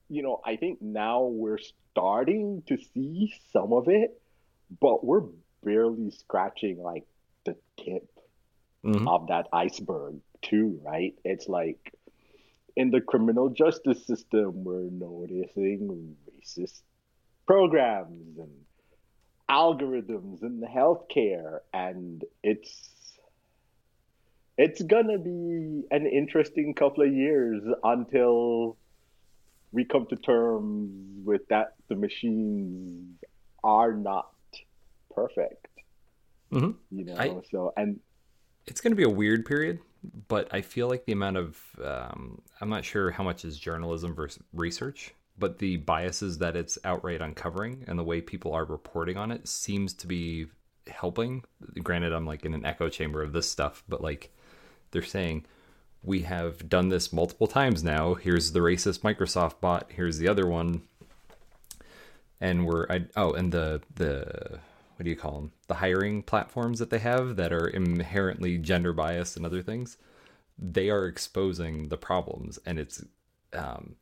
[0.10, 1.60] you know, I think now we're
[1.92, 4.20] starting to see some of it,
[4.82, 5.24] but we're
[5.64, 7.06] barely scratching like
[7.46, 8.10] the tip
[8.84, 9.08] Mhm.
[9.08, 11.14] of that iceberg, too, right?
[11.24, 11.94] It's like
[12.80, 16.82] in the criminal justice system, we're noticing racist
[17.46, 18.52] programs and
[19.50, 22.96] algorithms in the healthcare, and it's
[24.58, 28.78] it's gonna be an interesting couple of years until
[29.74, 33.18] we come to terms with that the machines
[33.62, 34.32] are not
[35.14, 35.68] perfect.
[36.52, 36.76] Mhm.
[36.92, 38.00] You know, I- so and
[38.68, 39.80] it's going to be a weird period,
[40.28, 44.14] but I feel like the amount of um, I'm not sure how much is journalism
[44.14, 49.18] versus research, but the biases that it's outright uncovering and the way people are reporting
[49.18, 50.48] on it seems to be
[50.88, 51.44] helping.
[51.84, 54.32] Granted, I'm like in an echo chamber of this stuff, but like
[54.92, 55.46] they're saying
[56.04, 58.14] we have done this multiple times now.
[58.14, 59.92] Here's the racist Microsoft bot.
[59.92, 60.84] Here's the other one,
[62.40, 64.60] and we're I, oh, and the the
[65.00, 65.54] what do you call them?
[65.68, 69.96] The hiring platforms that they have that are inherently gender biased and other things.
[70.58, 73.02] They are exposing the problems, and it's
[73.54, 73.96] um,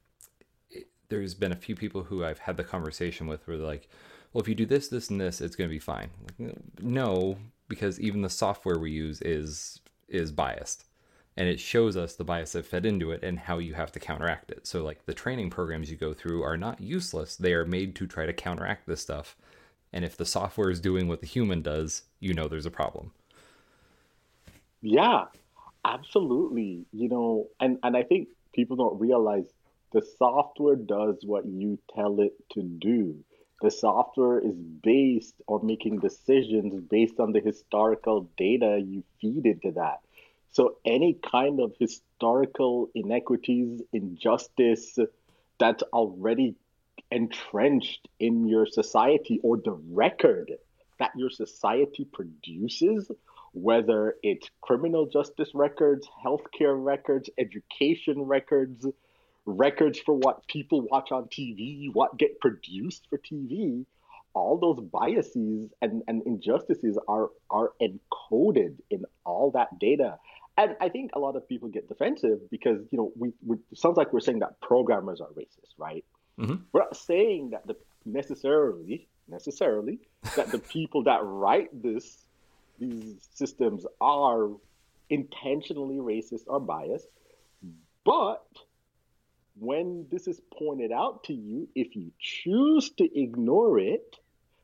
[0.71, 3.89] it, there's been a few people who I've had the conversation with where they're like,
[4.33, 6.09] well, if you do this, this, and this, it's going to be fine.
[6.39, 10.85] Like, no, because even the software we use is is biased,
[11.35, 13.99] and it shows us the bias that fed into it and how you have to
[13.99, 14.65] counteract it.
[14.65, 17.35] So like the training programs you go through are not useless.
[17.35, 19.37] They are made to try to counteract this stuff.
[19.93, 23.11] And if the software is doing what the human does, you know there's a problem.
[24.81, 25.25] Yeah,
[25.85, 26.85] absolutely.
[26.91, 29.45] You know, and and I think people don't realize
[29.93, 33.23] the software does what you tell it to do.
[33.61, 39.71] The software is based on making decisions based on the historical data you feed into
[39.71, 39.99] that.
[40.51, 44.99] So any kind of historical inequities, injustice
[45.59, 46.55] that's already
[47.11, 50.51] entrenched in your society or the record
[50.99, 53.09] that your society produces,
[53.53, 58.85] whether it's criminal justice records, healthcare records, education records,
[59.45, 63.85] records for what people watch on TV, what get produced for TV,
[64.33, 70.19] all those biases and, and injustices are are encoded in all that data.
[70.57, 73.97] And I think a lot of people get defensive because you know we, we sounds
[73.97, 76.05] like we're saying that programmers are racist, right?
[76.39, 76.55] Mm-hmm.
[76.71, 79.99] We're not saying that the necessarily necessarily
[80.35, 82.25] that the people that write this
[82.79, 84.49] these systems are
[85.09, 87.07] intentionally racist or biased,
[88.03, 88.45] but
[89.59, 94.17] when this is pointed out to you, if you choose to ignore it,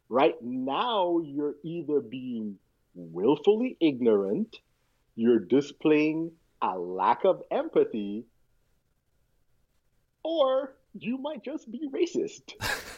[0.10, 2.58] right now you're either being
[2.94, 4.60] willfully ignorant,
[5.16, 6.32] you're displaying
[6.62, 8.26] a lack of empathy,
[10.24, 12.54] or you might just be racist.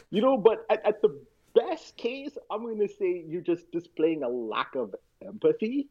[0.10, 1.20] you know, but at, at the
[1.54, 4.94] best case, I'm going to say you're just displaying a lack of
[5.26, 5.88] empathy.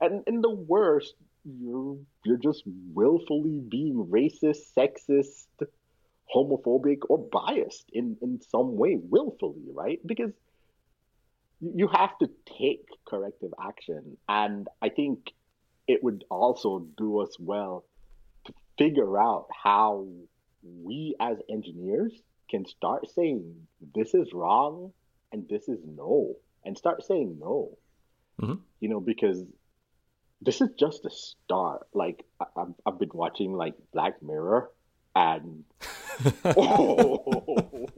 [0.00, 5.46] And in the worst, you're you're just willfully being racist, sexist,
[6.34, 10.00] homophobic, or biased in in some way, willfully, right?
[10.04, 10.32] Because
[11.60, 15.32] you have to take corrective action, and I think
[15.86, 17.84] it would also do us well
[18.46, 20.06] to figure out how
[20.62, 22.12] we as engineers
[22.50, 23.54] can start saying
[23.94, 24.92] this is wrong
[25.32, 27.78] and this is no, and start saying no.
[28.40, 28.60] Mm-hmm.
[28.80, 29.44] You know, because
[30.40, 31.86] this is just a start.
[31.92, 34.70] Like I, have I've been watching like Black Mirror,
[35.14, 35.64] and
[36.44, 37.86] oh,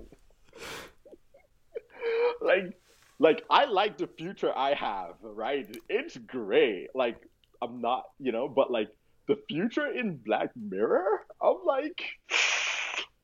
[2.40, 2.77] like
[3.18, 5.14] like I like the future I have.
[5.22, 6.88] Right, it's great.
[6.94, 7.16] Like
[7.62, 8.88] I'm not, you know, but like
[9.29, 12.03] the future in Black Mirror, I'm like,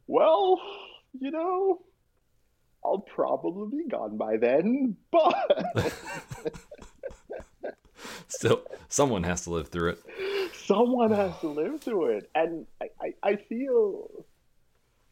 [0.08, 0.60] well,
[1.18, 1.80] you know,
[2.84, 5.84] I'll probably be gone by then, but
[8.28, 10.02] still someone has to live through it
[10.54, 14.08] someone has to live through it and i, I, I feel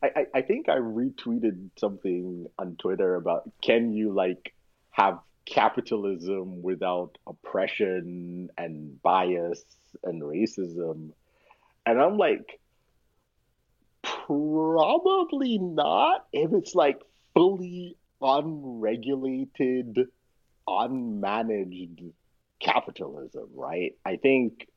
[0.03, 4.55] I, I think I retweeted something on Twitter about can you like
[4.91, 9.65] have capitalism without oppression and bias
[10.05, 11.11] and racism?
[11.87, 12.61] And I'm like,
[14.27, 17.01] probably not if it's like
[17.35, 20.09] fully unregulated,
[20.69, 22.13] unmanaged
[22.61, 23.97] capitalism, right?
[24.05, 24.69] I think,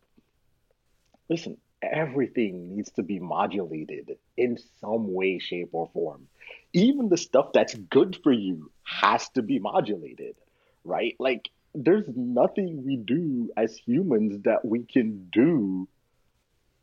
[1.29, 6.27] listen, everything needs to be modulated in some way, shape, or form.
[6.73, 10.35] Even the stuff that's good for you has to be modulated,
[10.83, 11.15] right?
[11.19, 15.87] Like, there's nothing we do as humans that we can do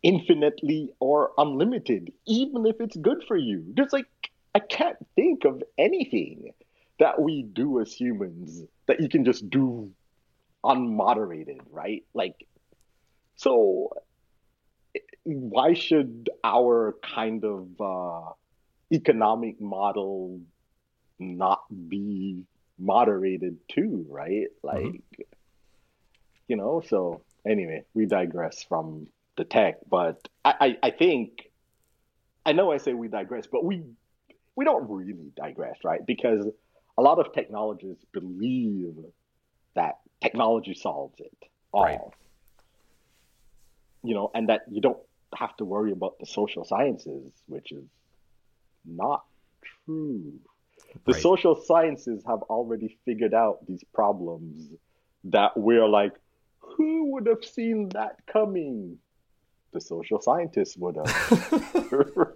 [0.06, 3.64] infinitely or unlimited, even if it's good for you.
[3.74, 4.06] There's like,
[4.54, 6.52] I can't think of anything
[7.00, 9.90] that we do as humans that you can just do
[10.64, 12.04] unmoderated, right?
[12.14, 12.46] Like,
[13.34, 13.90] so
[15.24, 18.30] why should our kind of uh,
[18.92, 20.40] economic model
[21.18, 22.44] not be
[22.78, 24.46] moderated too, right?
[24.64, 24.66] Mm-hmm.
[24.68, 25.22] Like, mm-hmm.
[26.46, 31.50] you know, so anyway, we digress from the tech, but I, I, I think,
[32.44, 33.82] I know I say we digress, but we,
[34.54, 36.04] we don't really digress, right?
[36.04, 36.46] Because
[36.96, 38.94] a lot of technologists believe
[39.74, 41.36] that technology solves it
[41.72, 41.84] all.
[41.84, 42.00] Right.
[44.02, 44.98] You know, and that you don't
[45.34, 47.84] have to worry about the social sciences, which is
[48.84, 49.24] not
[49.84, 50.32] true.
[51.04, 51.22] The right.
[51.22, 54.68] social sciences have already figured out these problems
[55.24, 56.12] that we're like,
[56.60, 58.98] who would have seen that coming?
[59.76, 62.32] The social scientists would have.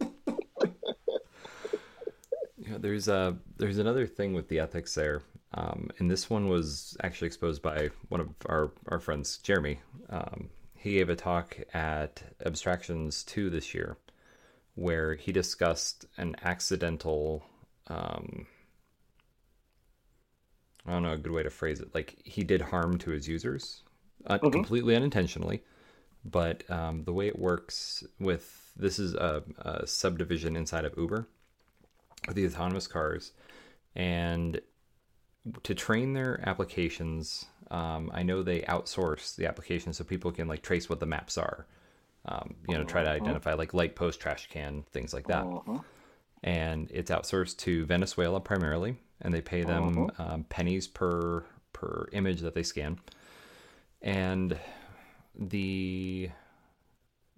[2.59, 5.23] yeah, there's a there's another thing with the ethics there
[5.55, 9.81] um, and this one was actually exposed by one of our, our friends, Jeremy.
[10.09, 13.97] Um, he gave a talk at Abstractions 2 this year
[14.77, 17.43] where he discussed an accidental.
[17.89, 18.47] Um,
[20.87, 21.95] I don't know a good way to phrase it.
[21.95, 23.83] Like he did harm to his users,
[24.27, 24.51] uh, mm-hmm.
[24.51, 25.65] completely unintentionally,
[26.25, 31.27] but um, the way it works with this is a, a subdivision inside of Uber,
[32.33, 33.33] the autonomous cars,
[33.95, 34.61] and
[35.63, 40.63] to train their applications, um, I know they outsource the application so people can like
[40.63, 41.67] trace what the maps are.
[42.27, 43.15] Um, you know, try to Uh-huh.
[43.19, 45.45] identify like light post, trash can, things like that.
[45.45, 45.79] Uh-huh.
[46.43, 50.25] And it's outsourced to Venezuela primarily, and they pay them Uh-huh.
[50.25, 52.99] um, pennies per per image that they scan.
[54.03, 54.59] And
[55.39, 56.31] the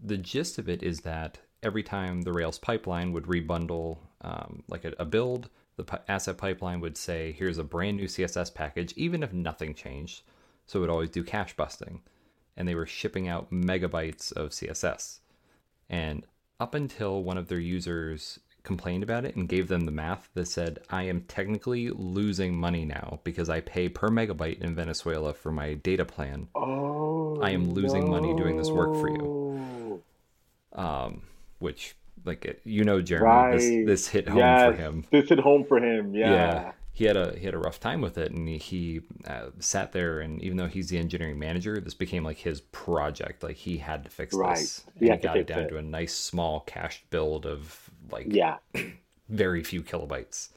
[0.03, 4.85] the gist of it is that every time the Rails pipeline would rebundle um, like
[4.85, 9.23] a, a build, the asset pipeline would say, "Here's a brand new CSS package," even
[9.23, 10.23] if nothing changed.
[10.67, 12.03] So it would always do cache busting,
[12.57, 15.21] and they were shipping out megabytes of CSS.
[15.89, 16.25] And
[16.61, 20.47] up until one of their users complained about it and gave them the math that
[20.47, 25.51] said, I am technically losing money now because I pay per megabyte in Venezuela for
[25.53, 26.49] my data plan.
[26.55, 30.03] Oh, I am losing money doing this work for you.
[30.75, 31.23] Um,
[31.59, 31.95] which,
[32.25, 33.87] like, it- you know, Jeremy, this, Right.
[33.87, 35.05] this hit home yes, for him.
[35.11, 36.15] This hit home for him.
[36.15, 36.31] Yeah.
[36.31, 36.73] yeah.
[36.95, 39.93] he had a he had a rough time with it, and he, he uh, sat
[39.93, 40.21] there.
[40.21, 43.43] And even though he's the engineering manager, this became like his project.
[43.43, 44.57] Like he had to fix Right.
[44.57, 44.85] this.
[44.99, 45.69] He And to got it down it.
[45.71, 48.57] to a nice small cached build of like Yeah.
[49.29, 50.51] very few kilobytes.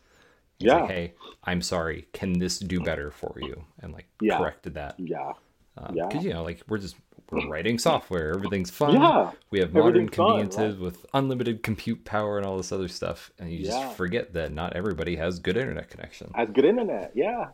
[0.59, 0.81] Yeah.
[0.81, 1.13] like, hey,
[1.43, 2.07] I'm sorry.
[2.13, 3.65] Can this do better for you?
[3.81, 4.37] And like Yeah.
[4.37, 4.99] corrected that.
[4.99, 5.33] Yeah.
[5.77, 6.07] Um, Yeah.
[6.07, 6.95] Because you know, like we're just
[7.31, 8.33] we're writing software.
[8.33, 8.93] Everything's fun.
[8.93, 9.31] Yeah.
[9.49, 13.31] We have modern Everything's fun, conveniences with unlimited compute power and all this other stuff.
[13.39, 16.31] And you just forget that not everybody has good internet connection.
[16.35, 17.11] Has good internet.
[17.15, 17.47] Yeah.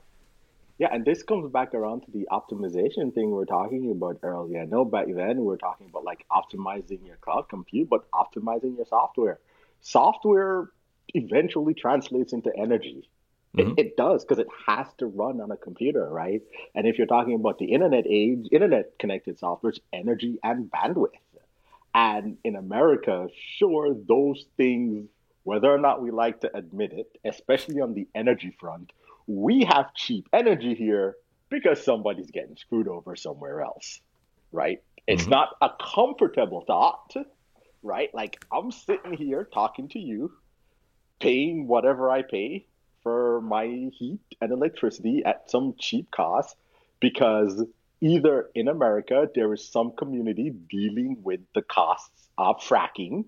[0.78, 4.62] Yeah, and this comes back around to the optimization thing we're talking about earlier.
[4.62, 8.76] I know back then we were talking about like optimizing your cloud compute, but optimizing
[8.78, 9.40] your software.
[9.82, 10.70] Software
[11.14, 13.10] eventually translates into energy.
[13.56, 13.72] Mhm.
[13.78, 16.42] It, it does because it has to run on a computer, right?
[16.74, 21.10] And if you're talking about the internet age, internet connected software, it's energy and bandwidth.
[21.94, 25.10] And in America, sure, those things,
[25.44, 28.94] whether or not we like to admit it, especially on the energy front,
[29.28, 31.18] we have cheap energy here
[31.50, 34.00] because somebody's getting screwed over somewhere else,
[34.54, 34.82] right?
[35.08, 35.32] It's Mhm.
[35.32, 37.14] not a comfortable thought,
[37.84, 38.14] right?
[38.14, 40.32] Like I'm sitting here talking to you,
[41.20, 42.66] paying whatever I pay
[43.04, 46.56] for my heat and electricity at some cheap cost
[47.00, 47.64] because
[48.00, 53.26] either in America there is some community dealing with the costs of fracking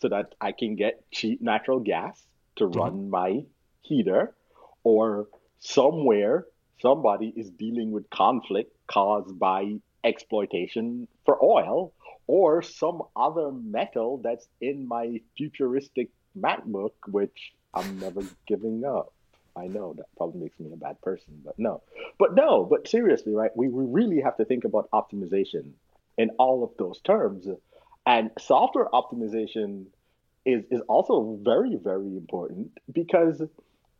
[0.00, 2.22] so that I can get cheap natural gas
[2.56, 2.78] to mm-hmm.
[2.78, 3.44] run my
[3.80, 4.34] heater,
[4.82, 5.28] or
[5.60, 6.46] somewhere
[6.80, 11.92] somebody is dealing with conflict caused by exploitation for oil
[12.26, 19.12] or some other metal that's in my futuristic MacBook, which I'm never giving up.
[19.56, 21.82] I know that probably makes me a bad person, but no.
[22.18, 23.50] But no, but seriously, right?
[23.56, 25.70] We, we really have to think about optimization
[26.18, 27.46] in all of those terms.
[28.06, 29.86] And software optimization
[30.44, 33.42] is, is also very, very important because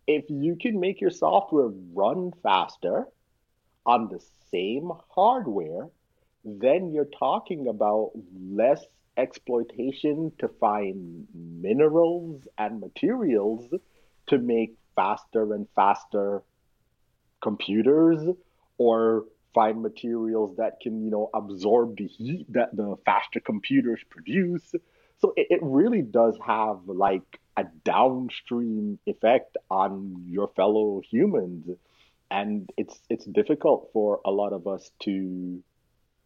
[0.07, 3.07] if you can make your software run faster
[3.87, 5.89] on the same hardware,
[6.45, 8.13] then you're talking about
[8.51, 8.85] less
[9.17, 13.65] exploitation to find minerals and materials
[14.27, 16.43] to make faster and faster
[17.41, 18.21] computers
[18.79, 24.75] or find materials that can you know absorb the heat that the faster computers produce.
[25.19, 31.69] So it, it really does have like a downstream effect on your fellow humans.
[32.31, 35.63] And it's it's difficult for a lot of us to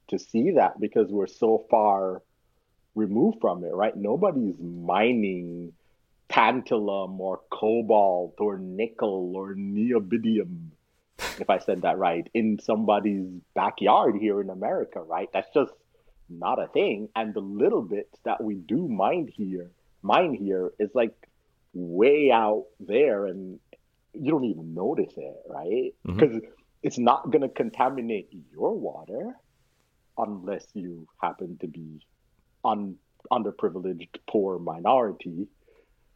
[0.09, 2.23] to see that because we're so far
[2.95, 3.97] removed from it right?
[3.97, 5.73] Nobody's mining
[6.29, 10.69] tantalum or cobalt or nickel or neobidium
[11.41, 15.29] if i said that right in somebody's backyard here in america right?
[15.33, 15.73] That's just
[16.31, 17.09] not a thing.
[17.17, 19.71] And the little bits that we do mine here
[20.03, 21.15] mine here is like
[21.73, 23.59] way out there and
[24.13, 25.95] you don't even notice it right?
[26.07, 26.19] Mhm.
[26.19, 26.41] because
[26.83, 29.35] it's not going to contaminate your water
[30.19, 32.01] unless you happen to be
[32.65, 32.97] un
[33.33, 35.49] underprivileged poor minority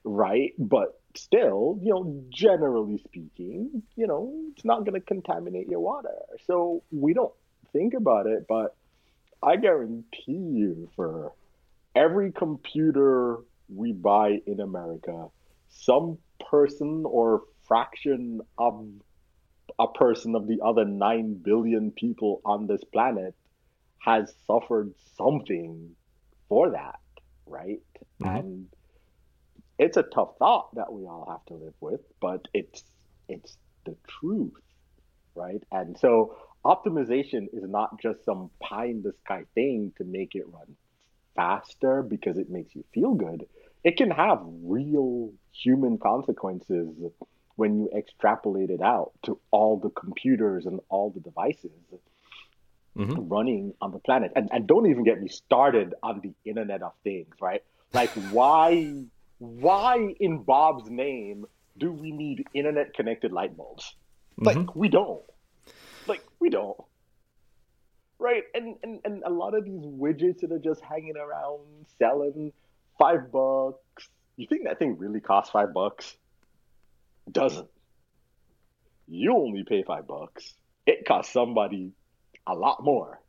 [0.04, 0.52] right?
[0.58, 6.14] But still you know generally speaking you know it's not going to contaminate your water.
[6.46, 7.32] So we don't
[7.72, 8.76] think about it but
[9.42, 11.32] i guarantee you for
[11.96, 13.38] every computer
[13.74, 15.28] we buy in america
[15.70, 16.18] some
[16.50, 18.86] person or fraction of
[19.78, 23.34] a person of the other 9 billion people on this planet
[24.04, 25.94] has suffered something
[26.48, 27.00] for that
[27.46, 27.80] right
[28.20, 28.38] Mhm.
[28.38, 28.68] and
[29.78, 32.84] it's a tough thought that we all have to live with but it's
[33.28, 34.52] it's the truth
[35.34, 40.34] right and so optimization is not just some pie in the sky thing to make
[40.34, 40.76] it run
[41.34, 43.46] faster because it makes you feel good.
[43.84, 46.88] It can have real human consequences
[47.56, 51.70] when you extrapolate it out to all the computers and all the devices
[52.96, 53.28] mm-hmm.
[53.28, 54.32] running on the planet.
[54.36, 57.62] And, and don't even get me started on the Internet of Things, right?
[57.92, 59.04] Like, why,
[59.38, 61.46] why in Bob's name
[61.78, 63.94] do we need internet connected light bulbs?
[64.36, 64.78] Like, mm-hmm.
[64.78, 65.22] we don't.
[66.06, 66.76] Like, we don't.
[68.18, 68.44] Right?
[68.54, 71.60] And, and, and a lot of these widgets that are just hanging around
[71.98, 72.52] selling
[72.98, 74.08] five bucks.
[74.36, 76.16] You think that thing really costs five bucks?
[77.30, 77.68] doesn't.
[79.08, 80.54] You only pay five bucks.
[80.86, 81.92] It costs somebody
[82.46, 83.20] a lot more,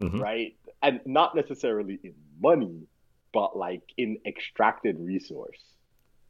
[0.00, 0.20] mm-hmm.
[0.20, 0.56] right?
[0.82, 2.82] And not necessarily in money,
[3.32, 5.60] but like in extracted resource,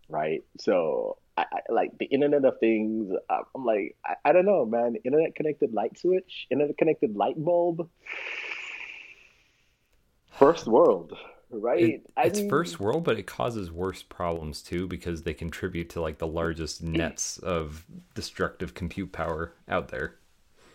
[0.09, 0.43] right?
[0.61, 4.97] So, I, I, like the Internet of Things, I'm like, I, I don't know, man.
[5.05, 7.89] Internet connected light switch, internet connected light bulb.
[10.39, 11.17] First world
[11.53, 11.85] right?
[11.85, 16.01] It, it's mean, first world, but it causes worse problems too because they contribute to
[16.01, 20.17] like the largest nets of destructive compute power out there.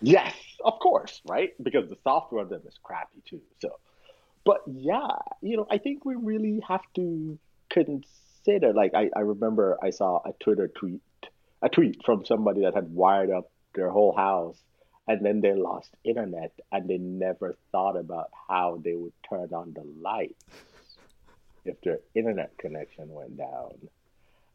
[0.01, 0.35] Yes,
[0.67, 1.51] of course, right?
[1.61, 3.41] Because the software of them is crappy too.
[3.61, 3.79] So,
[4.45, 7.39] but yeah, you know, I think we really have to
[7.69, 8.73] consider.
[8.73, 11.01] Like, I, I remember I saw a Twitter tweet,
[11.61, 14.61] a tweet from somebody that had wired up their whole house
[15.07, 19.73] and then they lost internet and they never thought about how they would turn on
[19.73, 20.43] the lights
[21.63, 23.71] if their internet connection went down.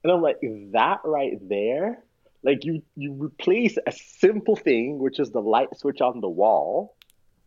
[0.05, 0.41] And I'm like,
[0.73, 2.03] that right there,
[2.43, 6.97] like you you replace a simple thing, which is the light switch on the wall,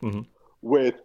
[0.01, 0.21] mm-hmm.
[0.61, 0.95] with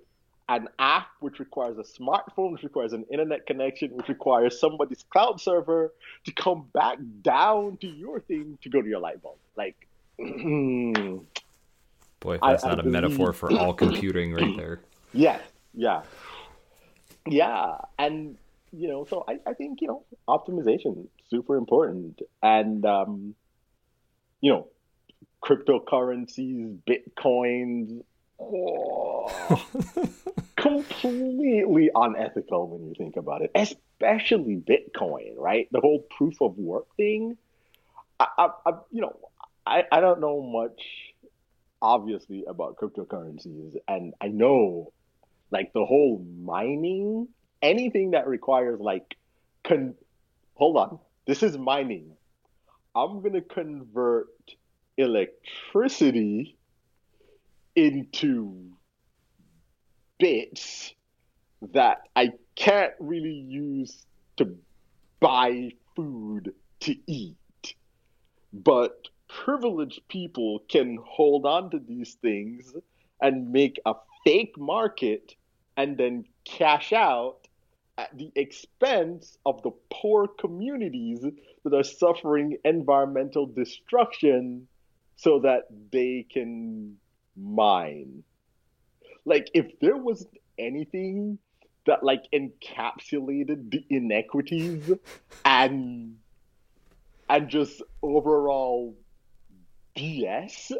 [0.48, 5.40] an app which requires a smartphone, which requires an internet connection, which requires somebody's cloud
[5.40, 5.92] server
[6.24, 9.36] to come back down to your thing to go to your light bulb.
[9.56, 9.86] Like
[10.18, 10.24] Boy,
[12.34, 12.92] if that's I, not I a believe...
[12.92, 14.80] metaphor for all computing right there.
[15.12, 15.40] Yeah,
[15.74, 16.02] yeah.
[17.26, 17.78] Yeah.
[17.98, 18.36] And
[18.72, 22.20] you know, so I, I think, you know, optimization super important.
[22.42, 23.34] And um,
[24.40, 24.68] you know,
[25.42, 28.02] cryptocurrencies, bitcoins,
[28.40, 29.66] oh,
[30.56, 35.68] completely unethical when you think about it, especially Bitcoin, right?
[35.72, 37.36] The whole proof of work thing.
[38.18, 39.16] I, I, I you know,
[39.66, 40.80] I, I don't know much
[41.82, 44.92] obviously about cryptocurrencies and I know
[45.50, 47.28] like the whole mining
[47.62, 49.16] anything that requires like
[49.64, 49.94] con
[50.54, 52.12] hold on this is mining
[52.94, 54.28] i'm going to convert
[54.96, 56.56] electricity
[57.76, 58.70] into
[60.18, 60.92] bits
[61.72, 64.56] that i can't really use to
[65.20, 67.36] buy food to eat.
[68.52, 72.74] But privileged people can hold on to these things
[73.20, 75.34] and make a fake market
[75.76, 77.39] and then cash out
[78.00, 81.20] at the expense of the poor communities
[81.64, 84.66] that are suffering environmental destruction
[85.16, 86.96] so that they can
[87.36, 88.22] mine.
[89.26, 90.26] Like, if there was
[90.58, 91.38] anything
[91.86, 94.92] that like encapsulated the inequities
[95.44, 96.16] and
[97.28, 98.96] and just overall
[99.96, 100.72] BS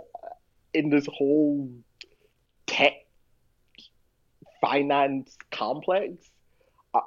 [0.72, 1.70] in this whole
[2.66, 2.94] tech
[4.60, 6.29] finance complex,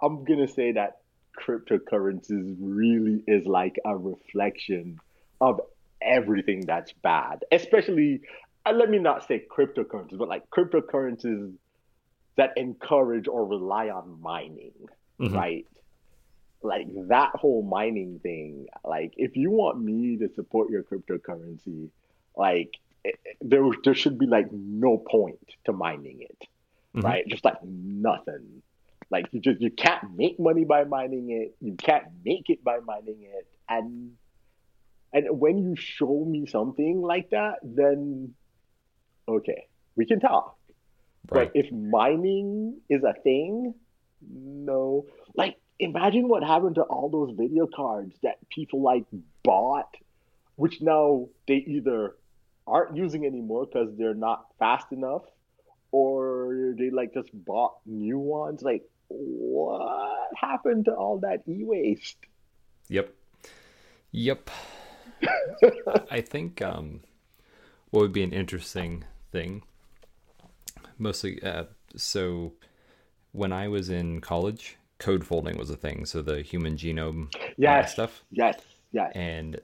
[0.01, 0.97] I'm gonna say that
[1.39, 4.99] cryptocurrencies really is like a reflection
[5.41, 5.61] of
[6.01, 8.21] everything that's bad, especially.
[8.65, 11.53] And let me not say cryptocurrencies, but like cryptocurrencies
[12.35, 14.73] that encourage or rely on mining,
[15.19, 15.35] mm-hmm.
[15.35, 15.67] right?
[16.61, 18.67] Like that whole mining thing.
[18.85, 21.89] Like, if you want me to support your cryptocurrency,
[22.37, 22.71] like
[23.03, 26.47] it, there there should be like no point to mining it,
[26.95, 27.05] mm-hmm.
[27.05, 27.27] right?
[27.27, 28.61] Just like nothing.
[29.13, 31.55] Like you just you can't make money by mining it.
[31.61, 33.47] You can't make it by mining it.
[33.69, 34.13] And
[35.13, 38.33] and when you show me something like that, then
[39.29, 40.57] okay, we can talk.
[41.29, 41.51] Right.
[41.53, 43.75] But if mining is a thing,
[44.27, 45.05] no.
[45.35, 49.05] Like imagine what happened to all those video cards that people like
[49.43, 49.93] bought,
[50.55, 52.15] which now they either
[52.65, 55.21] aren't using anymore because they're not fast enough,
[55.91, 58.63] or they like just bought new ones.
[58.63, 58.81] Like
[59.13, 62.17] what happened to all that e-waste?
[62.89, 63.13] Yep.
[64.11, 64.49] Yep.
[66.11, 67.01] I think um,
[67.89, 69.63] what would be an interesting thing,
[70.97, 72.53] mostly, uh, so
[73.31, 76.05] when I was in college, code folding was a thing.
[76.05, 77.93] So the human genome uh, yes.
[77.93, 78.23] stuff.
[78.31, 78.59] Yes.
[78.91, 79.11] Yes.
[79.15, 79.59] And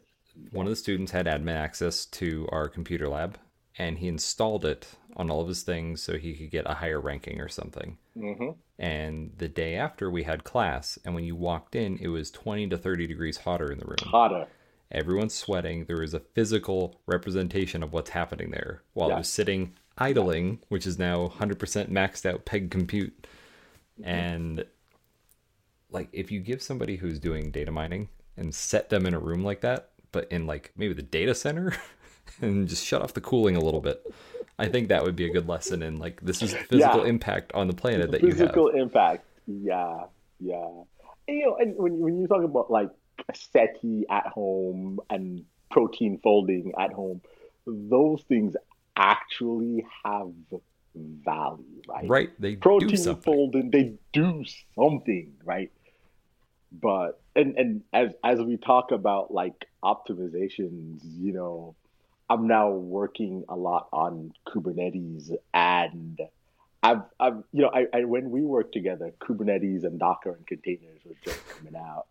[0.51, 3.37] one of the students had admin access to our computer lab
[3.77, 6.99] and he installed it on all of his things so he could get a higher
[6.99, 7.97] ranking or something.
[8.17, 8.49] Mm-hmm.
[8.77, 12.67] And the day after, we had class, and when you walked in, it was 20
[12.69, 13.97] to 30 degrees hotter in the room.
[14.03, 14.47] Hotter.
[14.91, 15.85] Everyone's sweating.
[15.85, 19.15] There is a physical representation of what's happening there while Yeah.
[19.15, 23.27] it was sitting idling, which is now 100% maxed out peg compute.
[24.03, 24.65] And
[25.91, 29.43] like, if you give somebody who's doing data mining and set them in a room
[29.43, 31.75] like that, but in like maybe the data center
[32.41, 34.01] and just shut off the cooling a little bit,
[34.59, 37.09] I think that would be a good lesson in like, this is the physical Yeah.
[37.09, 38.37] impact on the planet that you have.
[38.37, 39.25] Physical impact.
[39.47, 40.05] Yeah,
[40.39, 40.67] yeah.
[41.27, 42.89] And, you know, and when when you talk about like
[43.27, 47.21] a SETI at home and protein folding at home,
[47.65, 48.55] those things
[48.95, 50.31] actually have
[50.95, 52.07] value, right?
[52.07, 52.29] Right.
[52.39, 54.43] They do protein folding, they do
[54.75, 55.71] something, right?
[56.71, 61.75] But and and as as we talk about like optimizations, you know,
[62.29, 66.19] I'm now working a lot on Kubernetes and
[66.83, 71.01] I've I've you know I, I when we worked together, Kubernetes and Docker and containers
[71.05, 72.05] was just coming out.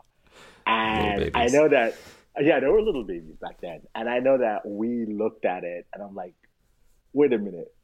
[0.66, 1.96] And I know that
[2.40, 3.82] yeah, they were little babies back then.
[3.94, 6.34] And I know that we looked at it and I'm like,
[7.12, 7.74] wait a minute.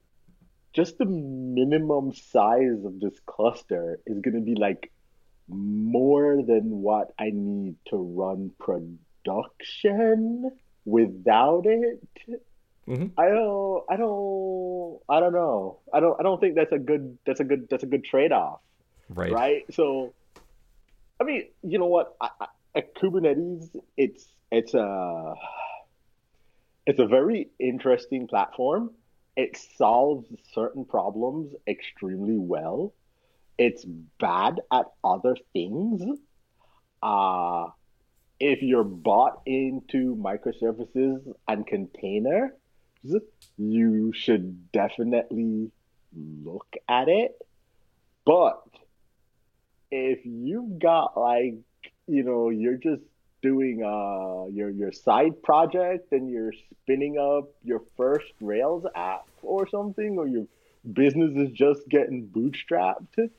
[0.72, 4.90] Just the minimum size of this cluster is gonna be like
[5.48, 10.50] more than what I need to run production
[10.84, 12.00] without it.
[12.86, 13.12] Mhm.
[13.16, 15.78] I don't I don't I don't know.
[15.92, 18.60] I don't I don't think that's a good that's a good that's a good trade-off,
[19.08, 19.32] Right.
[19.32, 19.64] right?
[19.74, 20.12] So
[21.20, 22.16] I mean, you know what?
[22.20, 25.34] I, I, at Kubernetes, it's it's a
[26.86, 28.90] it's a very interesting platform.
[29.36, 32.92] It solves certain problems extremely well.
[33.56, 36.02] It's bad at other things.
[37.02, 37.68] Uh,
[38.40, 42.50] if you're bought into microservices and containers,
[43.56, 45.70] you should definitely
[46.14, 47.36] look at it.
[48.24, 48.62] But
[49.90, 51.54] if you've got like,
[52.06, 53.02] you know, you're just
[53.42, 59.68] doing uh your your side project and you're spinning up your first Rails app or
[59.68, 60.46] something, or your
[60.90, 63.30] business is just getting bootstrapped,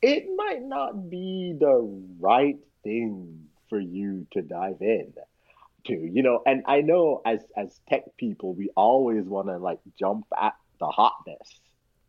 [0.00, 5.10] it might not be the right thing for you to dive in
[5.86, 9.78] to you know and i know as as tech people we always want to like
[9.98, 11.48] jump at the hotness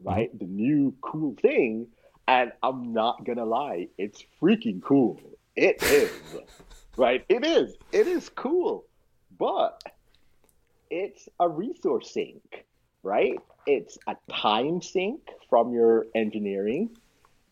[0.04, 0.10] mm-hmm.
[0.10, 0.38] right?
[0.38, 1.88] The new cool thing
[2.28, 5.22] and i'm not gonna lie it's freaking cool.
[5.56, 6.12] It is
[6.98, 7.24] right?
[7.30, 8.84] It is it is cool
[9.40, 9.82] but
[10.90, 12.66] it's a resource sink
[13.04, 13.40] right?
[13.66, 16.90] It's a time sink from your engineering.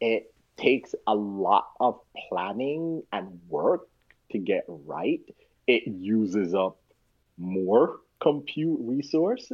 [0.01, 1.99] It takes a lot of
[2.29, 3.87] planning and work
[4.31, 5.21] to get right.
[5.67, 6.77] It uses up
[7.37, 9.51] more compute resource.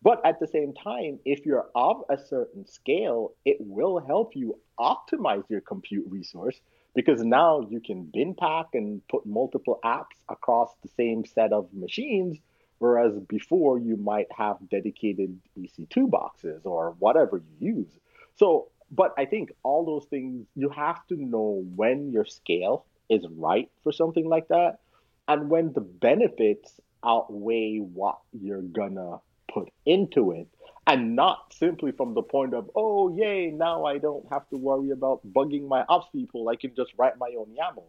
[0.00, 4.58] But at the same time, if you're of a certain scale, it will help you
[4.78, 6.60] optimize your compute resource
[6.94, 11.68] because now you can bin pack and put multiple apps across the same set of
[11.72, 12.38] machines.
[12.78, 17.98] Whereas before, you might have dedicated EC2 boxes or whatever you use.
[18.36, 23.24] So, but I think all those things, you have to know when your scale is
[23.36, 24.78] right for something like that.
[25.26, 29.18] And when the benefits outweigh what you're gonna
[29.52, 30.48] put into it
[30.86, 34.90] and not simply from the point of oh yay now i don't have to worry
[34.90, 37.84] about bugging my ops people i can just write my own yaml.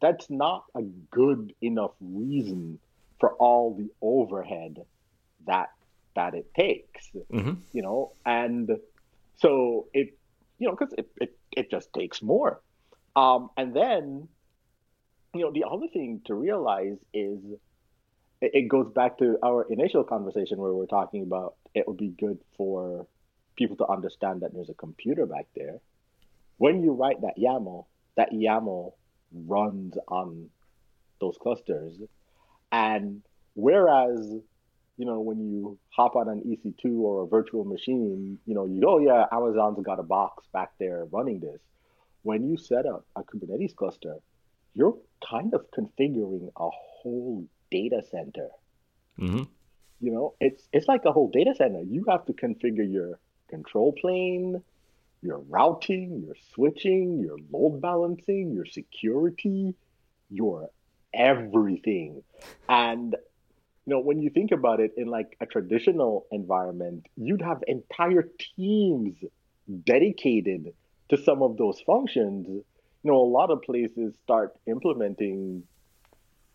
[0.00, 2.78] That's not a good enough reason
[3.20, 4.84] for all the overhead
[5.46, 5.68] that
[6.16, 7.58] that it takes Mhm.
[7.72, 8.12] you know?
[8.24, 8.70] And
[9.36, 10.16] so it
[10.58, 12.60] you know because it, it it just takes more.
[13.16, 14.28] Um and then
[15.34, 17.38] you know the other thing to realize is
[18.40, 22.38] it, goes back to our initial conversation where we're talking about it would be good
[22.56, 23.06] for
[23.56, 25.78] people to understand that there's a computer back there.
[26.58, 28.92] When you write that yaml that yaml
[29.32, 30.48] runs on
[31.20, 31.94] those clusters.
[32.70, 33.22] And
[33.54, 34.20] whereas
[34.96, 38.80] you know when you hop on an ec2 or a virtual machine you know you
[38.80, 41.60] go oh yeah amazon's got a box back there running this.
[42.22, 44.16] When you set up a kubernetes cluster
[44.74, 44.96] you're
[45.28, 48.48] kind of configuring a whole data center.
[49.18, 49.46] Mhm.
[50.00, 51.82] you know it's it's like a whole data center.
[51.82, 53.18] You have to configure your
[53.48, 54.62] control plane
[55.22, 59.74] your routing your switching your load balancing your security
[60.30, 60.68] your
[61.14, 62.22] everything.
[62.68, 63.14] And
[63.86, 68.28] you know when you think about it in like a traditional environment you'd have entire
[68.56, 69.14] teams
[69.84, 70.74] dedicated
[71.10, 72.64] to some of those functions
[73.04, 75.62] you know a lot of places start implementing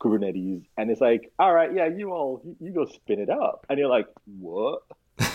[0.02, 3.66] kubernetes and it's like all right yeah you all you, you go spin it up
[3.70, 4.08] and you're like
[4.40, 4.84] what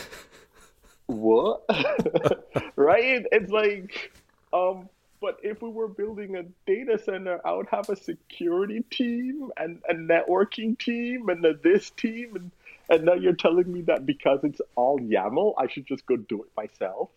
[1.06, 1.64] what?
[2.76, 3.26] right?
[3.32, 4.12] It's like,
[4.52, 4.88] um,
[5.20, 9.80] but if we were building a data center, I would have a security team and
[9.88, 12.36] a networking team and a this team.
[12.36, 12.50] And,
[12.88, 16.42] and now you're telling me that because it's all YAML, I should just go do
[16.42, 17.10] it myself.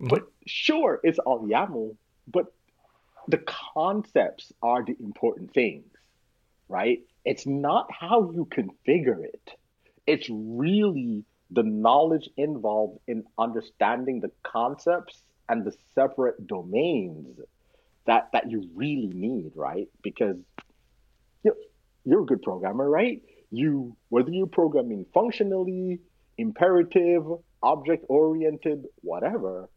[0.00, 0.08] Mm-hmm.
[0.08, 1.96] But sure, it's all YAML,
[2.28, 2.52] but
[3.28, 3.42] the
[3.74, 5.86] concepts are the important things,
[6.68, 7.00] right?
[7.24, 9.50] It's not how you configure it.
[10.06, 17.38] It's really the knowledge involved in understanding the concepts and the separate domains
[18.06, 19.88] that that you really need, right?
[20.02, 20.36] Because
[21.42, 21.56] you know,
[22.04, 23.22] you're a good programmer, right?
[23.50, 26.00] You whether you're programming functionally,
[26.38, 27.24] imperative,
[27.62, 29.68] object oriented, whatever,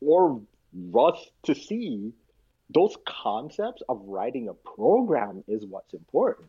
[0.00, 0.42] or
[0.72, 2.12] Rust to C,
[2.72, 6.48] those concepts of writing a program is what's important,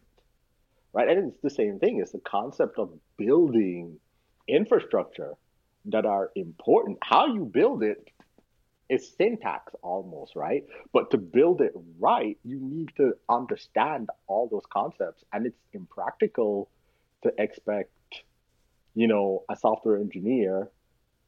[0.94, 1.10] right?
[1.10, 2.00] And it's the same thing.
[2.00, 3.98] It's the concept of building
[4.48, 5.34] infrastructure
[5.86, 7.00] that are important.
[7.02, 8.10] How you build it
[8.90, 10.66] is syntax almost, right?
[10.94, 15.24] But to build it right, you need to understand all those concepts.
[15.32, 16.70] And it's impractical
[17.24, 17.90] to expect,
[18.94, 20.70] you know, a software engineer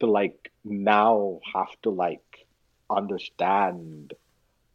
[0.01, 2.45] to like now have to like
[2.89, 4.13] understand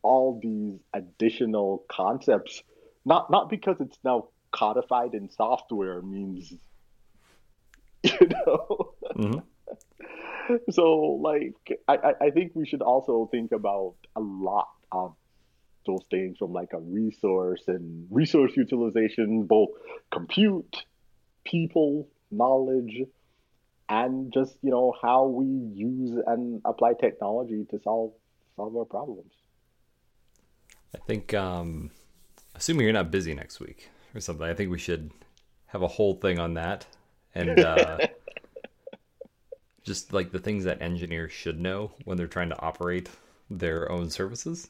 [0.03, 2.63] all these additional concepts.
[3.05, 6.53] Not not because it's now codified in software means
[8.03, 8.95] you know.
[9.17, 10.57] Mm-hmm.
[10.71, 15.15] so like I, I think we should also think about a lot of
[15.87, 19.71] those things from like a resource and resource utilization, both
[20.13, 20.85] compute,
[21.45, 23.03] people, knowledge,
[23.89, 28.13] and just you know how we use and apply technology to solve
[28.57, 29.33] solve our problems.
[30.95, 31.91] I think, um,
[32.55, 35.11] assuming you're not busy next week or something, I think we should
[35.67, 36.87] have a whole thing on that
[37.35, 37.99] and uh,
[39.85, 43.09] just like the things that engineers should know when they're trying to operate
[43.51, 44.69] their own services.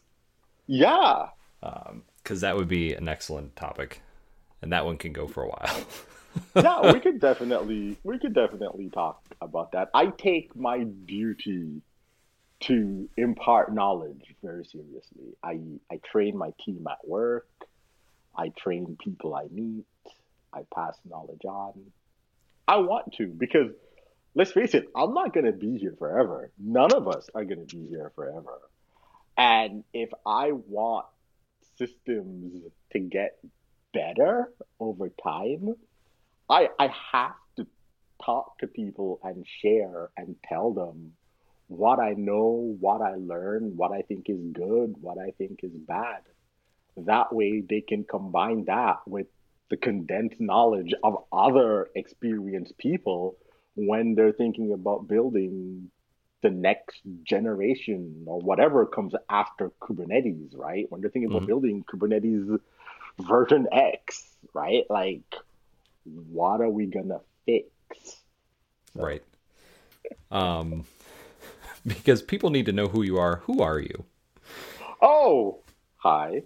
[0.67, 1.29] Yeah,
[1.61, 4.03] because um, that would be an excellent topic,
[4.61, 5.85] and that one can go for a while.
[6.57, 9.91] yeah, we could definitely we could definitely talk about that.
[9.95, 11.81] I take my duty
[12.61, 15.37] to impart knowledge very seriously.
[15.43, 17.49] I I train my team at work.
[18.37, 19.85] I train people I meet.
[20.53, 21.75] I pass knowledge on.
[22.67, 23.73] I want to because
[24.35, 26.51] let's face it, I'm not going to be here forever.
[26.59, 28.61] None of us are going to be here forever.
[29.37, 31.07] And if I want
[31.77, 33.39] systems to get
[33.95, 35.75] better over time,
[36.51, 37.67] I I have to
[38.25, 41.13] talk to people and share and tell them
[41.69, 45.73] what I know, what I learn, what I think is good, what I think is
[45.73, 46.23] bad.
[46.97, 49.27] That way they can combine that with
[49.71, 53.37] the condensed knowledge of other experienced people
[53.75, 55.91] when they're thinking about building
[56.43, 60.87] the next generation or whatever comes after Kubernetes, right?
[60.89, 61.37] When they're thinking mm-hmm.
[61.37, 62.61] about building Kubernetes
[63.21, 64.85] version X, right?
[64.89, 65.35] Like,
[66.05, 67.69] what are we gonna fix?
[68.95, 69.23] Right.
[70.31, 70.85] Um,
[72.03, 73.37] because people need to know who you are.
[73.45, 74.05] Who are you?
[75.01, 75.61] Oh,
[75.97, 76.43] hi.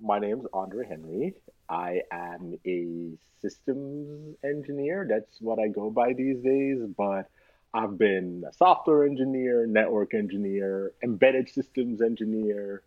[0.00, 1.34] My name is André Henry,
[1.68, 5.06] I am a systems engineer.
[5.08, 6.80] That's what I go by these days.
[6.96, 7.28] But
[7.72, 12.82] I've been a software engineer, network engineer, embedded systems engineer.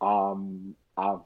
[0.00, 1.20] Um, I've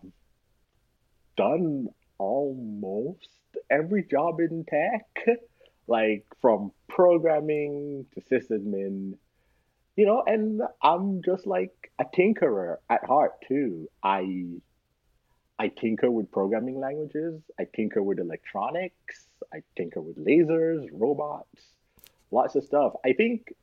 [1.37, 1.89] done
[2.19, 3.29] almost
[3.71, 5.39] every job in tech,
[5.87, 9.15] like from programming to sysadmin,
[9.97, 13.89] you know, and I'm just like a tinkerer at heart too.
[14.03, 14.47] I
[15.59, 17.41] I tinker with programming languages.
[17.59, 19.27] I tinker with electronics.
[19.53, 21.63] I tinker with lasers, robots,
[22.31, 22.95] lots of stuff.
[23.05, 23.55] I think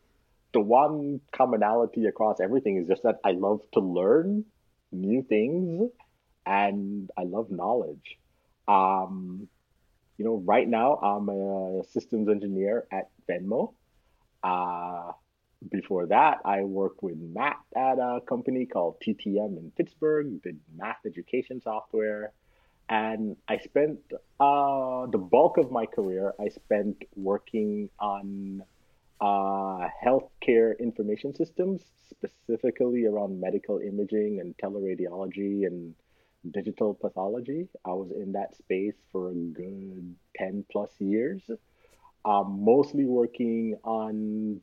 [0.54, 4.46] the one commonality across everything is just that I love to learn
[4.92, 5.92] new things
[6.46, 8.18] and I love knowledge.
[8.68, 9.48] Um,
[10.18, 13.74] you know, right now I'm a systems engineer at Venmo.
[14.44, 15.12] Uh,
[15.70, 21.06] before that, I worked with Matt at a company called TTM in Pittsburgh, did math
[21.06, 22.34] education software.
[22.90, 24.00] And I spent
[24.40, 28.64] uh, the bulk of my career, I spent working on
[29.22, 35.94] uh, healthcare information systems, specifically around medical imaging and teleradiology and
[36.50, 37.70] digital pathology.
[37.86, 41.44] I was in that space for a good 10 plus years,
[42.26, 44.60] um, mostly working on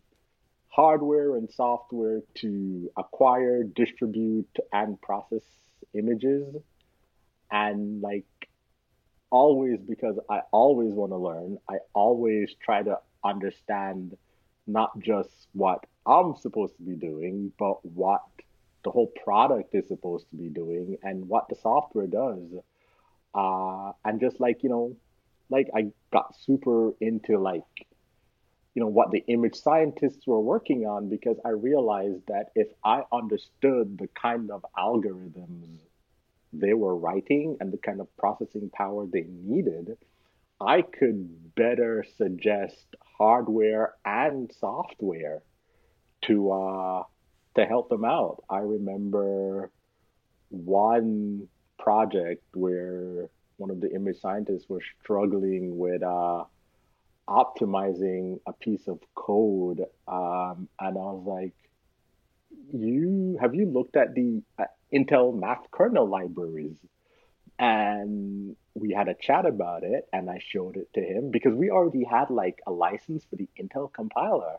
[0.69, 5.43] hardware and software to acquire, distribute, and process
[5.95, 6.55] images.
[7.51, 8.27] And like
[9.31, 14.17] always, because I always want to learn, I always try to understand
[14.67, 18.23] not just what I'm supposed to be doing, but what
[18.85, 22.43] the whole product is supposed to be doing and what the software does.
[23.35, 24.97] Uh, and just like, you know,
[25.51, 27.63] like I got super into like,
[28.79, 33.03] you know, what the image scientists were working on because I realized that if I
[33.13, 35.81] understood the kind of algorithms
[36.53, 39.99] they were writing and the kind of processing power they needed,
[40.61, 42.87] I could better suggest
[43.19, 45.43] hardware and software
[46.27, 47.03] to uh,
[47.57, 48.45] to help them out.
[48.49, 49.73] I remember
[50.51, 51.49] one
[51.81, 56.45] project where one of the image scientists was struggling with uh,
[57.29, 61.55] optimizing a piece of code, um, and I was like,
[62.73, 66.79] "You have you looked at the uh, Intel math kernel libraries?"
[67.59, 71.71] And we had a chat about it, and I showed it to him because we
[71.71, 74.57] already had like a license for the Intel compiler,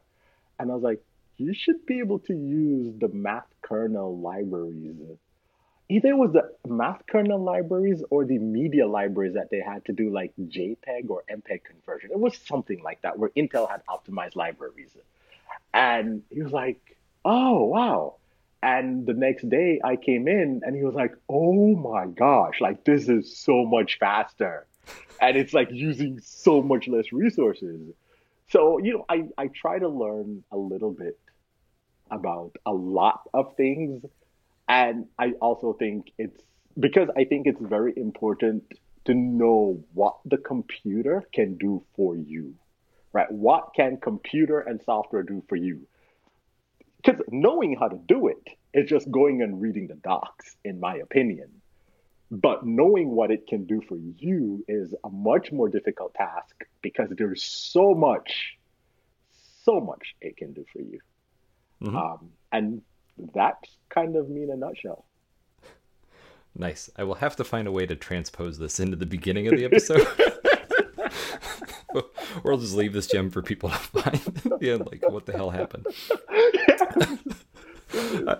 [0.59, 1.03] and I was like,
[1.37, 5.17] "You should be able to use the math kernel libraries."
[5.89, 9.91] Either it was the math kernel libraries or the media libraries that they had to
[9.91, 12.11] do like JPEG or MPEG conversion.
[12.11, 14.95] It was something like that where Intel had optimized libraries.
[15.73, 18.15] And he was like, oh, wow.
[18.61, 22.83] And the next day I came in and he was like, oh my gosh, like
[22.83, 24.67] this is so much faster.
[25.19, 27.81] And it's like using so much less resources.
[28.49, 31.19] So, you know, I, I try to learn a little bit
[32.11, 34.03] about a lot of things
[34.69, 36.41] and I also think it's
[36.79, 38.63] because I think it's very important
[39.05, 42.53] to know what the computer can do for you,
[43.11, 43.29] right?
[43.31, 45.87] What can computer and software do for you?
[47.03, 50.97] Because knowing how to do it is just going and reading the docs, in my
[50.97, 51.49] opinion.
[52.29, 57.09] But knowing what it can do for you is a much more difficult task because
[57.17, 58.59] there's so much,
[59.63, 60.99] so much it can do for you.
[61.81, 61.95] Mm-hmm.
[61.95, 62.81] Um, and
[63.33, 65.05] that's kind of me in a nutshell.
[66.55, 66.89] Nice.
[66.95, 69.65] I will have to find a way to transpose this into the beginning of the
[69.65, 70.07] episode.
[72.43, 74.41] or I'll just leave this gem for people to find.
[74.61, 75.85] yeah, like what the hell happened?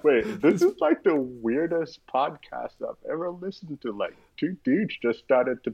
[0.04, 3.92] Wait, this is like the weirdest podcast I've ever listened to.
[3.92, 5.74] Like two dudes just started to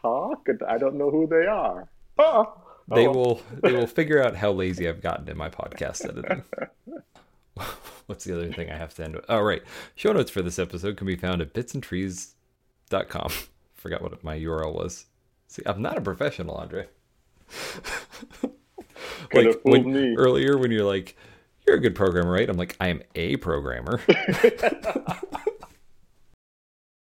[0.00, 1.88] talk, and I don't know who they are.
[2.18, 2.54] Oh,
[2.88, 3.12] they oh.
[3.12, 3.42] will.
[3.62, 6.44] They will figure out how lazy I've gotten in my podcast editing.
[8.06, 9.24] What's the other thing I have to end with?
[9.28, 9.62] Oh, right.
[9.94, 13.32] Show notes for this episode can be found at bitsandtrees.com.
[13.74, 15.06] Forgot what my URL was.
[15.48, 16.86] See, I'm not a professional, André.
[19.32, 20.16] like when, me.
[20.16, 21.16] earlier when you're like,
[21.66, 22.48] you're a good programmer, right?
[22.48, 24.00] I'm like, I am a programmer.